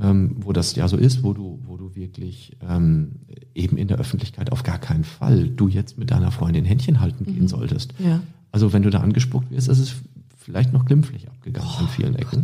[0.00, 3.12] ähm, wo das ja so ist, wo du, wo du wirklich ähm,
[3.54, 7.24] eben in der Öffentlichkeit auf gar keinen Fall du jetzt mit deiner Freundin Händchen halten
[7.24, 7.94] gehen solltest.
[7.98, 8.20] Ja.
[8.50, 9.94] Also wenn du da angespuckt wirst, ist es
[10.44, 12.42] vielleicht noch glimpflich abgegangen an vielen Ecken.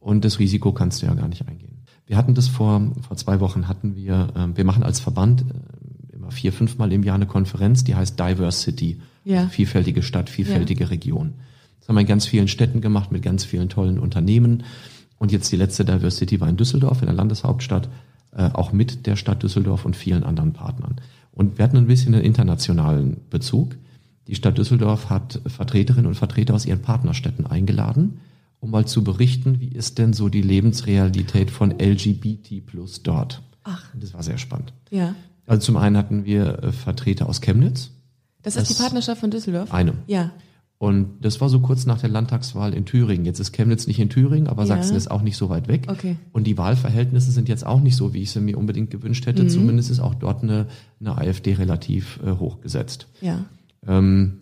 [0.00, 1.82] Und das Risiko kannst du ja gar nicht eingehen.
[2.06, 6.16] Wir hatten das vor, vor zwei Wochen hatten wir, ähm, wir machen als Verband äh,
[6.16, 9.00] immer vier, fünfmal im Jahr eine Konferenz, die heißt Diversity.
[9.24, 9.40] Ja.
[9.40, 11.34] Also vielfältige Stadt, vielfältige Region.
[11.80, 14.64] Das haben wir in ganz vielen Städten gemacht, mit ganz vielen tollen Unternehmen.
[15.18, 17.88] Und jetzt die letzte Diversity war in Düsseldorf, in der Landeshauptstadt,
[18.32, 20.96] äh, auch mit der Stadt Düsseldorf und vielen anderen Partnern.
[21.32, 23.76] Und wir hatten ein bisschen einen internationalen Bezug.
[24.26, 28.20] Die Stadt Düsseldorf hat Vertreterinnen und Vertreter aus ihren Partnerstädten eingeladen,
[28.60, 33.42] um mal zu berichten, wie ist denn so die Lebensrealität von LGBT plus dort.
[33.64, 33.84] Ach.
[33.94, 34.72] Das war sehr spannend.
[34.90, 35.14] Ja.
[35.46, 37.90] Also zum einen hatten wir äh, Vertreter aus Chemnitz,
[38.42, 39.72] Das, ist die Partnerschaft von Düsseldorf?
[39.72, 39.92] eine.
[40.06, 40.30] Ja.
[40.78, 43.24] Und das war so kurz nach der Landtagswahl in Thüringen.
[43.24, 44.68] Jetzt ist Chemnitz nicht in Thüringen, aber Ja.
[44.68, 45.86] Sachsen ist auch nicht so weit weg.
[45.88, 46.16] Okay.
[46.32, 49.46] Und die Wahlverhältnisse sind jetzt auch nicht so, wie ich sie mir unbedingt gewünscht hätte.
[49.46, 50.66] Zumindest ist auch dort eine,
[51.00, 53.06] eine AfD relativ äh, hochgesetzt.
[53.20, 53.44] Ja.
[53.86, 54.40] Ähm,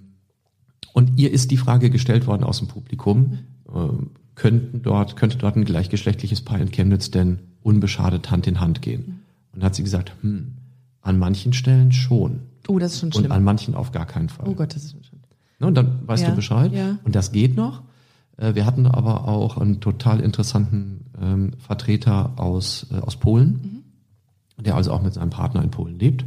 [0.92, 3.38] und ihr ist die Frage gestellt worden aus dem Publikum,
[3.74, 8.82] ähm, könnten dort, könnte dort ein gleichgeschlechtliches Paar in Chemnitz denn unbeschadet Hand in Hand
[8.82, 9.22] gehen?
[9.52, 10.52] Und da hat sie gesagt, hm,
[11.02, 12.40] an manchen Stellen schon.
[12.68, 13.32] Oh, das ist schon Und schlimm.
[13.32, 14.46] an manchen auf gar keinen Fall.
[14.48, 15.20] Oh Gott, das ist schon schlimm.
[15.60, 16.72] Ne, und dann weißt Ja, du Bescheid.
[16.72, 16.98] ja.
[17.04, 17.82] Und das geht noch.
[18.36, 23.82] Äh, Wir hatten aber auch einen total interessanten ähm, Vertreter aus, äh, aus Polen,
[24.58, 26.24] der also auch mit seinem Partner in Polen lebt,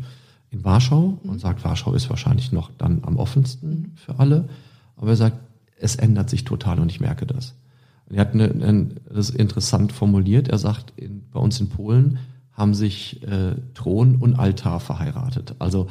[0.55, 4.47] in Warschau und sagt, Warschau ist wahrscheinlich noch dann am offensten für alle.
[4.95, 5.37] Aber er sagt,
[5.79, 7.55] es ändert sich total und ich merke das.
[8.07, 10.47] Und er hat eine, ein, das interessant formuliert.
[10.47, 12.19] Er sagt, in, bei uns in Polen
[12.53, 15.55] haben sich äh, Thron und Altar verheiratet.
[15.59, 15.87] Also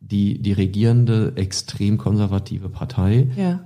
[0.00, 3.60] die, die regierende, extrem konservative Partei Ja.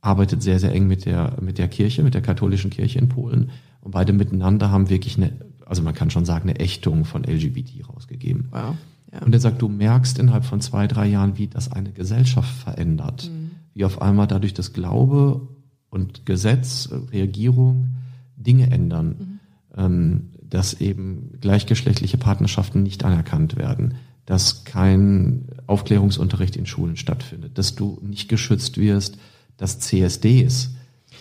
[0.00, 3.50] arbeitet sehr, sehr eng mit der, mit der Kirche, mit der katholischen Kirche in Polen.
[3.82, 5.32] Und beide miteinander haben wirklich eine,
[5.64, 8.48] also man kann schon sagen, eine Ächtung von LGBT rausgegeben.
[8.50, 8.74] Wow.
[9.12, 9.20] Ja.
[9.20, 13.30] Und er sagt, du merkst innerhalb von zwei, drei Jahren, wie das eine Gesellschaft verändert.
[13.74, 15.48] Wie auf einmal dadurch das Glaube
[15.90, 17.96] und Gesetz, äh, Regierung
[18.36, 19.40] Dinge ändern.
[19.76, 23.94] Ähm, dass eben gleichgeschlechtliche Partnerschaften nicht anerkannt werden.
[24.26, 27.56] Dass kein Aufklärungsunterricht in Schulen stattfindet.
[27.58, 29.18] Dass du nicht geschützt wirst.
[29.56, 30.74] Dass CSDs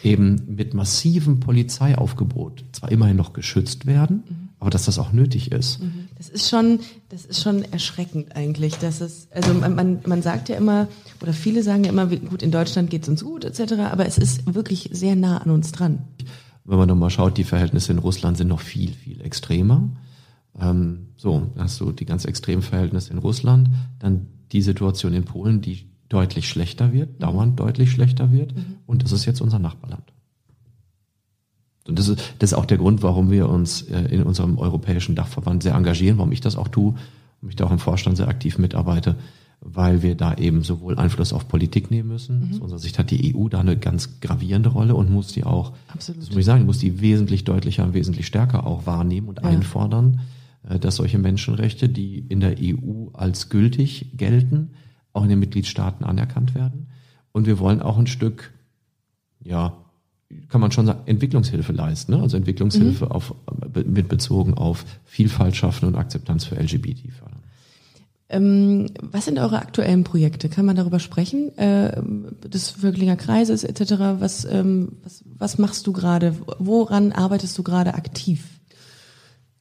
[0.04, 5.80] eben mit massivem Polizeiaufgebot zwar immerhin noch geschützt werden, aber dass das auch nötig ist.
[6.20, 8.78] Das ist schon, das ist schon erschreckend eigentlich.
[8.78, 10.88] Dass es, also man, man, sagt ja immer,
[11.20, 14.20] oder viele sagen ja immer, gut, in Deutschland geht es uns gut, etc., aber es
[14.20, 16.03] ist wirklich sehr nah an uns dran.
[16.64, 19.89] Wenn man nochmal schaut, die Verhältnisse in Russland sind noch viel, viel extremer.
[20.59, 25.62] Ähm, so, hast du die ganz extremen Verhältnisse in Russland, dann die Situation in Polen,
[25.62, 28.53] die deutlich schlechter wird, dauernd deutlich schlechter wird,
[28.86, 30.11] und das ist jetzt unser Nachbarland.
[31.88, 35.15] Und das ist, das ist auch der Grund, warum wir uns äh, in unserem europäischen
[35.15, 36.91] Dachverband sehr engagieren, warum ich das auch tue
[37.41, 39.15] und mich da auch im Vorstand sehr aktiv mitarbeite,
[39.61, 42.49] weil wir da eben sowohl Einfluss auf Politik nehmen müssen.
[42.51, 45.73] Aus unserer Sicht hat die EU da eine ganz gravierende Rolle und muss die auch,
[45.93, 46.21] Absolut.
[46.21, 49.49] das muss ich sagen, muss die wesentlich deutlicher und wesentlich stärker auch wahrnehmen und Ja.
[49.49, 50.19] einfordern.
[50.69, 54.69] äh, dass solche Menschenrechte, die in der EU als gültig gelten,
[55.11, 56.86] auch in den Mitgliedstaaten anerkannt werden.
[57.32, 58.51] Und wir wollen auch ein Stück,
[59.43, 59.73] ja,
[60.49, 62.21] kann man schon sagen, Entwicklungshilfe leisten, ne?
[62.21, 63.11] also Entwicklungshilfe mhm.
[63.11, 63.36] auf,
[63.86, 67.41] mit bezogen auf Vielfalt schaffen und Akzeptanz für LGBT fördern.
[68.29, 70.47] Ähm, was sind eure aktuellen Projekte?
[70.47, 71.57] Kann man darüber sprechen?
[71.57, 72.01] Äh,
[72.47, 73.91] des Vögelinger Kreises etc.
[74.19, 76.36] Was, ähm, was, was machst du gerade?
[76.57, 78.47] Woran arbeitest du gerade aktiv?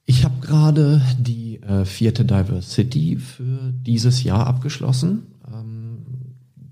[0.07, 5.27] Ich habe gerade die äh, vierte Diversity für dieses Jahr abgeschlossen.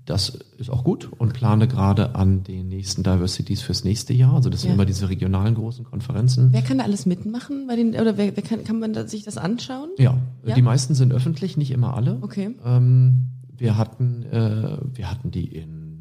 [0.09, 4.33] Das ist auch gut und plane gerade an den nächsten Diversities fürs nächste Jahr.
[4.33, 6.51] Also das sind immer diese regionalen großen Konferenzen.
[6.51, 9.21] Wer kann da alles mitmachen bei den oder wer, wer kann, kann man da, sich
[9.21, 9.91] das anschauen?
[9.99, 12.17] Ja, ja, die meisten sind öffentlich, nicht immer alle.
[12.21, 12.55] Okay.
[12.65, 15.99] Ähm, wir hatten äh, wir hatten die in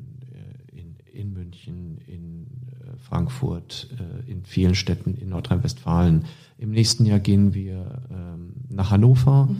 [0.72, 2.46] äh, in, in München, in
[2.80, 6.24] äh, Frankfurt, äh, in vielen Städten in Nordrhein-Westfalen.
[6.56, 9.50] Im nächsten Jahr gehen wir ähm, nach Hannover.
[9.50, 9.56] Mhm.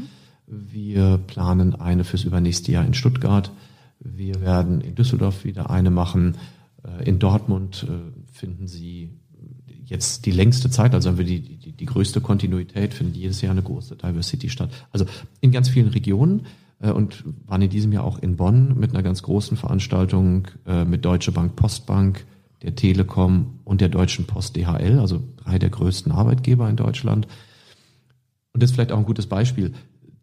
[0.46, 3.52] Wir planen eine fürs übernächste Jahr in Stuttgart.
[4.16, 6.36] Wir werden in Düsseldorf wieder eine machen.
[6.82, 9.10] Äh, in Dortmund äh, finden Sie
[9.84, 13.52] jetzt die längste Zeit, also haben wir die, die, die größte Kontinuität, finden jedes Jahr
[13.52, 14.70] eine große Diversity statt.
[14.92, 15.06] Also
[15.40, 16.46] in ganz vielen Regionen
[16.80, 20.48] äh, und waren in diesem Jahr auch in Bonn mit einer ganz großen Veranstaltung
[20.86, 22.26] mit Deutsche Bank Postbank,
[22.62, 27.26] der Telekom und der Deutschen Post DHL, also drei der größten Arbeitgeber in Deutschland.
[28.52, 29.72] Und das ist vielleicht auch ein gutes Beispiel.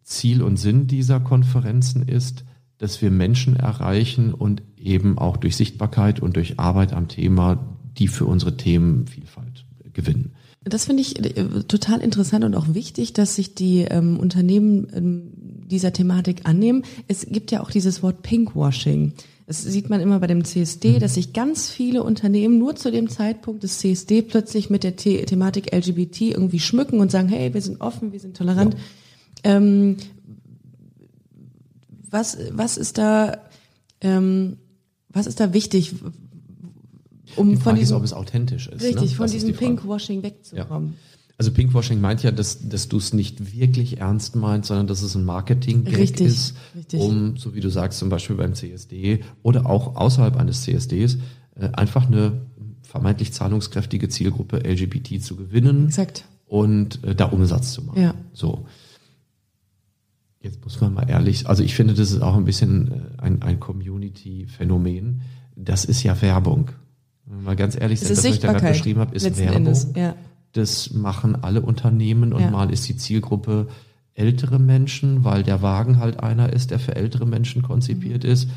[0.02, 2.44] Ziel und Sinn dieser Konferenzen ist,
[2.78, 8.08] dass wir Menschen erreichen und eben auch durch Sichtbarkeit und durch Arbeit am Thema die
[8.08, 10.32] für unsere Themenvielfalt gewinnen.
[10.64, 15.22] Das finde ich äh, total interessant und auch wichtig, dass sich die ähm, Unternehmen ähm,
[15.66, 16.82] dieser Thematik annehmen.
[17.08, 19.12] Es gibt ja auch dieses Wort Pinkwashing.
[19.46, 20.98] Das sieht man immer bei dem CSD, mhm.
[20.98, 25.24] dass sich ganz viele Unternehmen nur zu dem Zeitpunkt des CSD plötzlich mit der The
[25.24, 28.74] Thematik LGBT irgendwie schmücken und sagen, hey, wir sind offen, wir sind tolerant.
[28.74, 29.56] Ja.
[29.56, 29.98] Ähm,
[32.10, 33.38] was, was ist da,
[34.00, 34.58] ähm,
[35.08, 35.94] was ist da wichtig,
[37.36, 38.82] um die Frage von diesem, ist, ob es authentisch ist.
[38.82, 38.88] Ne?
[38.88, 39.16] Richtig, ne?
[39.16, 40.88] von diesem die Pinkwashing wegzukommen.
[40.90, 40.94] Ja.
[41.38, 45.14] Also Pinkwashing meint ja, dass, dass du es nicht wirklich ernst meinst, sondern dass es
[45.14, 47.00] ein Marketing-Gag ist, richtig.
[47.00, 51.18] um, so wie du sagst, zum Beispiel beim CSD oder auch außerhalb eines CSDs,
[51.56, 52.40] äh, einfach eine
[52.82, 56.24] vermeintlich zahlungskräftige Zielgruppe LGBT zu gewinnen Exakt.
[56.46, 58.00] und äh, da Umsatz zu machen.
[58.00, 58.14] Ja.
[58.32, 58.66] So.
[60.46, 63.42] Jetzt muss man mal ehrlich, also ich finde, das ist auch ein bisschen äh, ein,
[63.42, 65.22] ein Community-Phänomen.
[65.56, 66.70] Das ist ja Werbung.
[67.24, 69.56] Wenn wir mal ganz ehrlich sind, das, was ich da gerade beschrieben habe, ist Werbung.
[69.56, 70.14] Endes, ja.
[70.52, 72.50] Das machen alle Unternehmen und ja.
[72.50, 73.66] mal ist die Zielgruppe
[74.14, 78.30] ältere Menschen, weil der Wagen halt einer ist, der für ältere Menschen konzipiert mhm.
[78.30, 78.48] ist.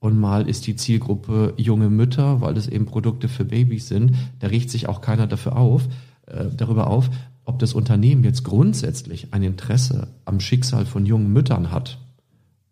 [0.00, 4.14] Und mal ist die Zielgruppe junge Mütter, weil es eben Produkte für Babys sind.
[4.38, 5.88] Da riecht sich auch keiner dafür auf,
[6.26, 7.08] äh, darüber auf,
[7.48, 11.98] ob das Unternehmen jetzt grundsätzlich ein Interesse am Schicksal von jungen Müttern hat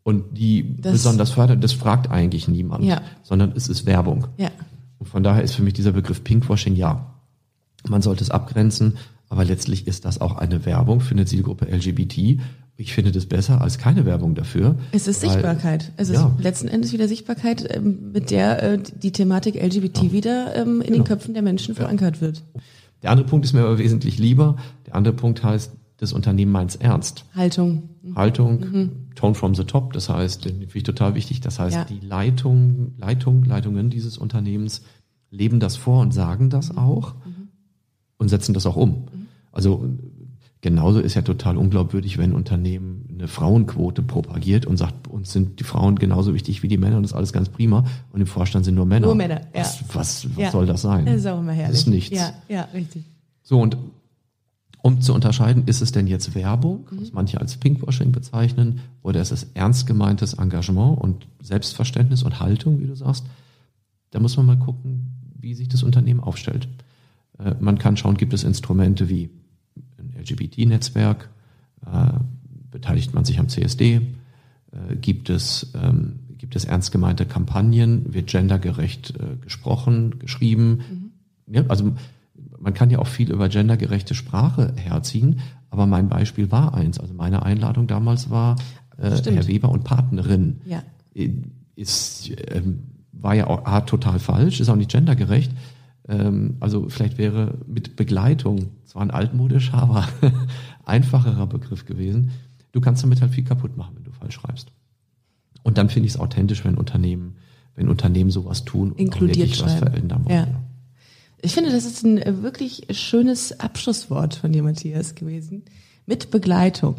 [0.02, 3.00] und die das, besonders fördert, das fragt eigentlich niemand, ja.
[3.22, 4.26] sondern es ist Werbung.
[4.36, 4.50] Ja.
[4.98, 7.14] Und von daher ist für mich dieser Begriff Pinkwashing ja.
[7.88, 8.98] Man sollte es abgrenzen,
[9.30, 12.38] aber letztlich ist das auch eine Werbung für eine Zielgruppe LGBT.
[12.76, 14.76] Ich finde das besser als keine Werbung dafür.
[14.92, 15.90] Es ist weil, Sichtbarkeit.
[15.96, 16.26] Es ja.
[16.36, 20.88] ist letzten Endes wieder Sichtbarkeit, ähm, mit der äh, die Thematik LGBT wieder ähm, in
[20.88, 20.96] genau.
[20.98, 22.42] den Köpfen der Menschen verankert wird.
[23.02, 24.56] Der andere Punkt ist mir aber wesentlich lieber.
[24.86, 27.24] Der andere Punkt heißt, das Unternehmen meint es ernst.
[27.34, 27.90] Haltung.
[28.14, 28.90] Haltung, mhm.
[29.14, 31.84] Tone from the top, das heißt, finde ich total wichtig, das heißt, ja.
[31.84, 34.82] die Leitung, Leitung, Leitungen dieses Unternehmens
[35.30, 36.78] leben das vor und sagen das mhm.
[36.78, 37.48] auch mhm.
[38.18, 38.90] und setzen das auch um.
[38.90, 39.26] Mhm.
[39.52, 39.88] Also
[40.66, 45.60] genauso ist ja total unglaubwürdig, wenn ein Unternehmen eine Frauenquote propagiert und sagt, uns sind
[45.60, 48.26] die Frauen genauso wichtig wie die Männer und das ist alles ganz prima und im
[48.26, 49.06] Vorstand sind nur Männer.
[49.06, 49.60] Nur Männer, ja.
[49.60, 50.50] Was, was, was ja.
[50.50, 51.06] soll das sein?
[51.06, 51.70] Das ist auch immer herrlich.
[51.70, 52.18] Das ist nichts.
[52.18, 53.04] Ja, ja, richtig.
[53.44, 53.76] So und
[54.82, 57.00] um zu unterscheiden, ist es denn jetzt Werbung, mhm.
[57.00, 62.80] was manche als Pinkwashing bezeichnen, oder ist es ernst gemeintes Engagement und Selbstverständnis und Haltung,
[62.80, 63.24] wie du sagst,
[64.10, 66.66] da muss man mal gucken, wie sich das Unternehmen aufstellt.
[67.38, 69.30] Äh, man kann schauen, gibt es Instrumente wie
[70.28, 71.28] LGBT-Netzwerk,
[71.86, 72.12] äh,
[72.70, 78.28] beteiligt man sich am CSD, äh, gibt es ähm, gibt es ernst gemeinte Kampagnen, wird
[78.28, 81.10] gendergerecht gesprochen, geschrieben.
[81.46, 81.54] Mhm.
[81.54, 81.92] Ja, also
[82.58, 86.98] man kann ja auch viel über gendergerechte Sprache herziehen, aber mein Beispiel war eins.
[87.00, 88.56] Also meine Einladung damals war
[88.98, 90.60] äh, Herr Weber und Partnerin.
[90.64, 90.82] Ja.
[91.74, 95.52] Ist, ähm, war ja auch A, total falsch, ist auch nicht gendergerecht.
[96.08, 100.08] Ähm, also vielleicht wäre mit Begleitung, zwar ein altmodisch, aber
[100.84, 102.30] einfacherer Begriff gewesen.
[102.72, 104.72] Du kannst damit halt viel kaputt machen, wenn du falsch schreibst.
[105.62, 107.36] Und dann finde ich es authentisch, wenn Unternehmen,
[107.74, 110.34] wenn Unternehmen sowas tun und Inkludiert auch wirklich was verändern wollen.
[110.34, 110.62] Ja.
[111.42, 115.64] Ich finde, das ist ein äh, wirklich schönes Abschlusswort von dir, Matthias, gewesen.
[116.06, 116.96] Mit Begleitung.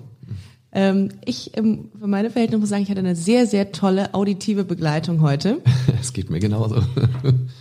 [0.73, 4.63] Ähm, ich, ähm, für meine Verhältnisse muss sagen, ich hatte eine sehr, sehr tolle auditive
[4.63, 5.61] Begleitung heute.
[5.99, 6.81] Es geht mir genauso.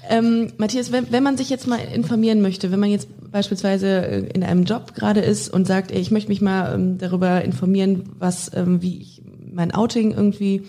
[0.09, 4.19] Ähm, Matthias, wenn, wenn man sich jetzt mal informieren möchte, wenn man jetzt beispielsweise äh,
[4.33, 8.05] in einem Job gerade ist und sagt, ey, ich möchte mich mal ähm, darüber informieren,
[8.17, 10.63] was, ähm, wie ich mein Outing irgendwie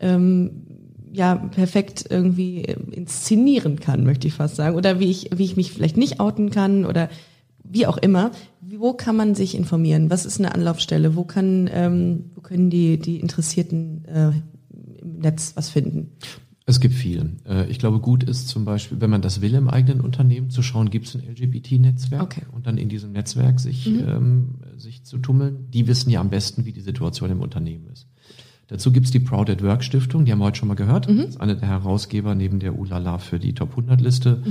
[0.00, 0.64] ähm,
[1.12, 5.70] ja perfekt irgendwie inszenieren kann, möchte ich fast sagen, oder wie ich wie ich mich
[5.72, 7.08] vielleicht nicht outen kann oder
[7.72, 8.30] wie auch immer.
[8.60, 10.10] Wo kann man sich informieren?
[10.10, 11.16] Was ist eine Anlaufstelle?
[11.16, 14.30] Wo kann ähm, wo können die die Interessierten äh,
[15.02, 16.10] im Netz was finden?
[16.64, 17.30] Es gibt viel.
[17.48, 20.62] Äh, Ich glaube, gut ist zum Beispiel, wenn man das will im eigenen Unternehmen, zu
[20.62, 22.42] schauen, gibt es ein LGBT-Netzwerk Okay.
[22.52, 25.66] und dann in diesem Netzwerk sich, ähm, sich zu tummeln.
[25.72, 28.06] Die wissen ja am besten, wie die Situation im Unternehmen ist.
[28.68, 31.06] Dazu gibt es die Proud at Work Stiftung, die haben wir heute schon mal gehört.
[31.06, 34.42] Das ist eine der Herausgeber neben der Ulala für die Top 100 Liste.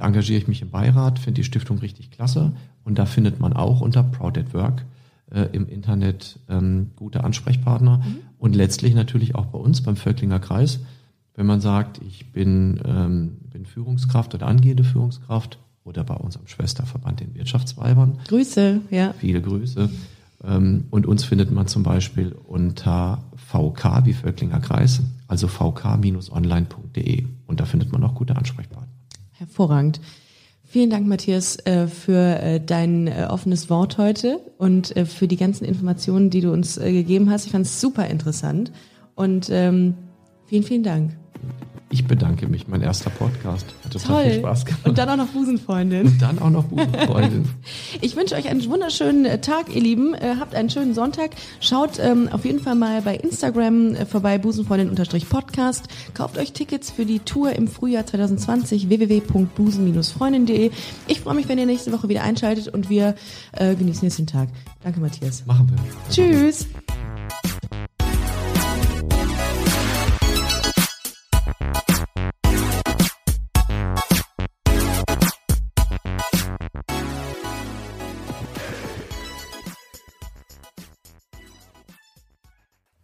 [0.00, 2.52] Da engagiere ich mich im Beirat, finde die Stiftung richtig klasse.
[2.84, 4.86] Und da findet man auch unter Proud at Work
[5.30, 8.02] äh, im Internet ähm, gute Ansprechpartner.
[8.38, 10.80] Und letztlich natürlich auch bei uns beim Völklinger Kreis.
[11.34, 17.20] Wenn man sagt, ich bin, ähm, bin Führungskraft oder angehende Führungskraft oder bei unserem Schwesterverband
[17.20, 19.12] den Wirtschaftsweibern, Grüße, ja.
[19.18, 19.90] viele Grüße.
[20.44, 27.26] Ähm, und uns findet man zum Beispiel unter VK wie Völklinger Kreis, also vk-online.de.
[27.46, 28.89] Und da findet man auch gute Ansprechpartner.
[29.40, 30.02] Hervorragend.
[30.66, 35.64] Vielen Dank, Matthias, äh, für äh, dein äh, offenes Wort heute und für die ganzen
[35.64, 37.46] Informationen, die du uns gegeben hast.
[37.46, 38.70] Ich fand es super interessant
[39.14, 39.94] und ähm,
[40.46, 41.16] vielen, vielen Dank.
[41.92, 43.66] Ich bedanke mich, mein erster Podcast.
[43.84, 44.86] Hat total viel Spaß gemacht.
[44.86, 46.06] Und dann auch noch Busenfreundin.
[46.06, 47.48] Und dann auch noch Busenfreundin.
[48.00, 50.14] Ich wünsche euch einen wunderschönen äh, Tag, ihr Lieben.
[50.14, 51.32] Äh, habt einen schönen Sonntag.
[51.60, 55.88] Schaut ähm, auf jeden Fall mal bei Instagram äh, vorbei, busenfreundin-podcast.
[56.14, 60.70] Kauft euch Tickets für die Tour im Frühjahr 2020, www.busen-freundin.de.
[61.08, 63.16] Ich freue mich, wenn ihr nächste Woche wieder einschaltet und wir
[63.52, 64.48] äh, genießen jetzt den Tag.
[64.84, 65.44] Danke, Matthias.
[65.44, 66.14] Machen wir.
[66.14, 66.68] Tschüss.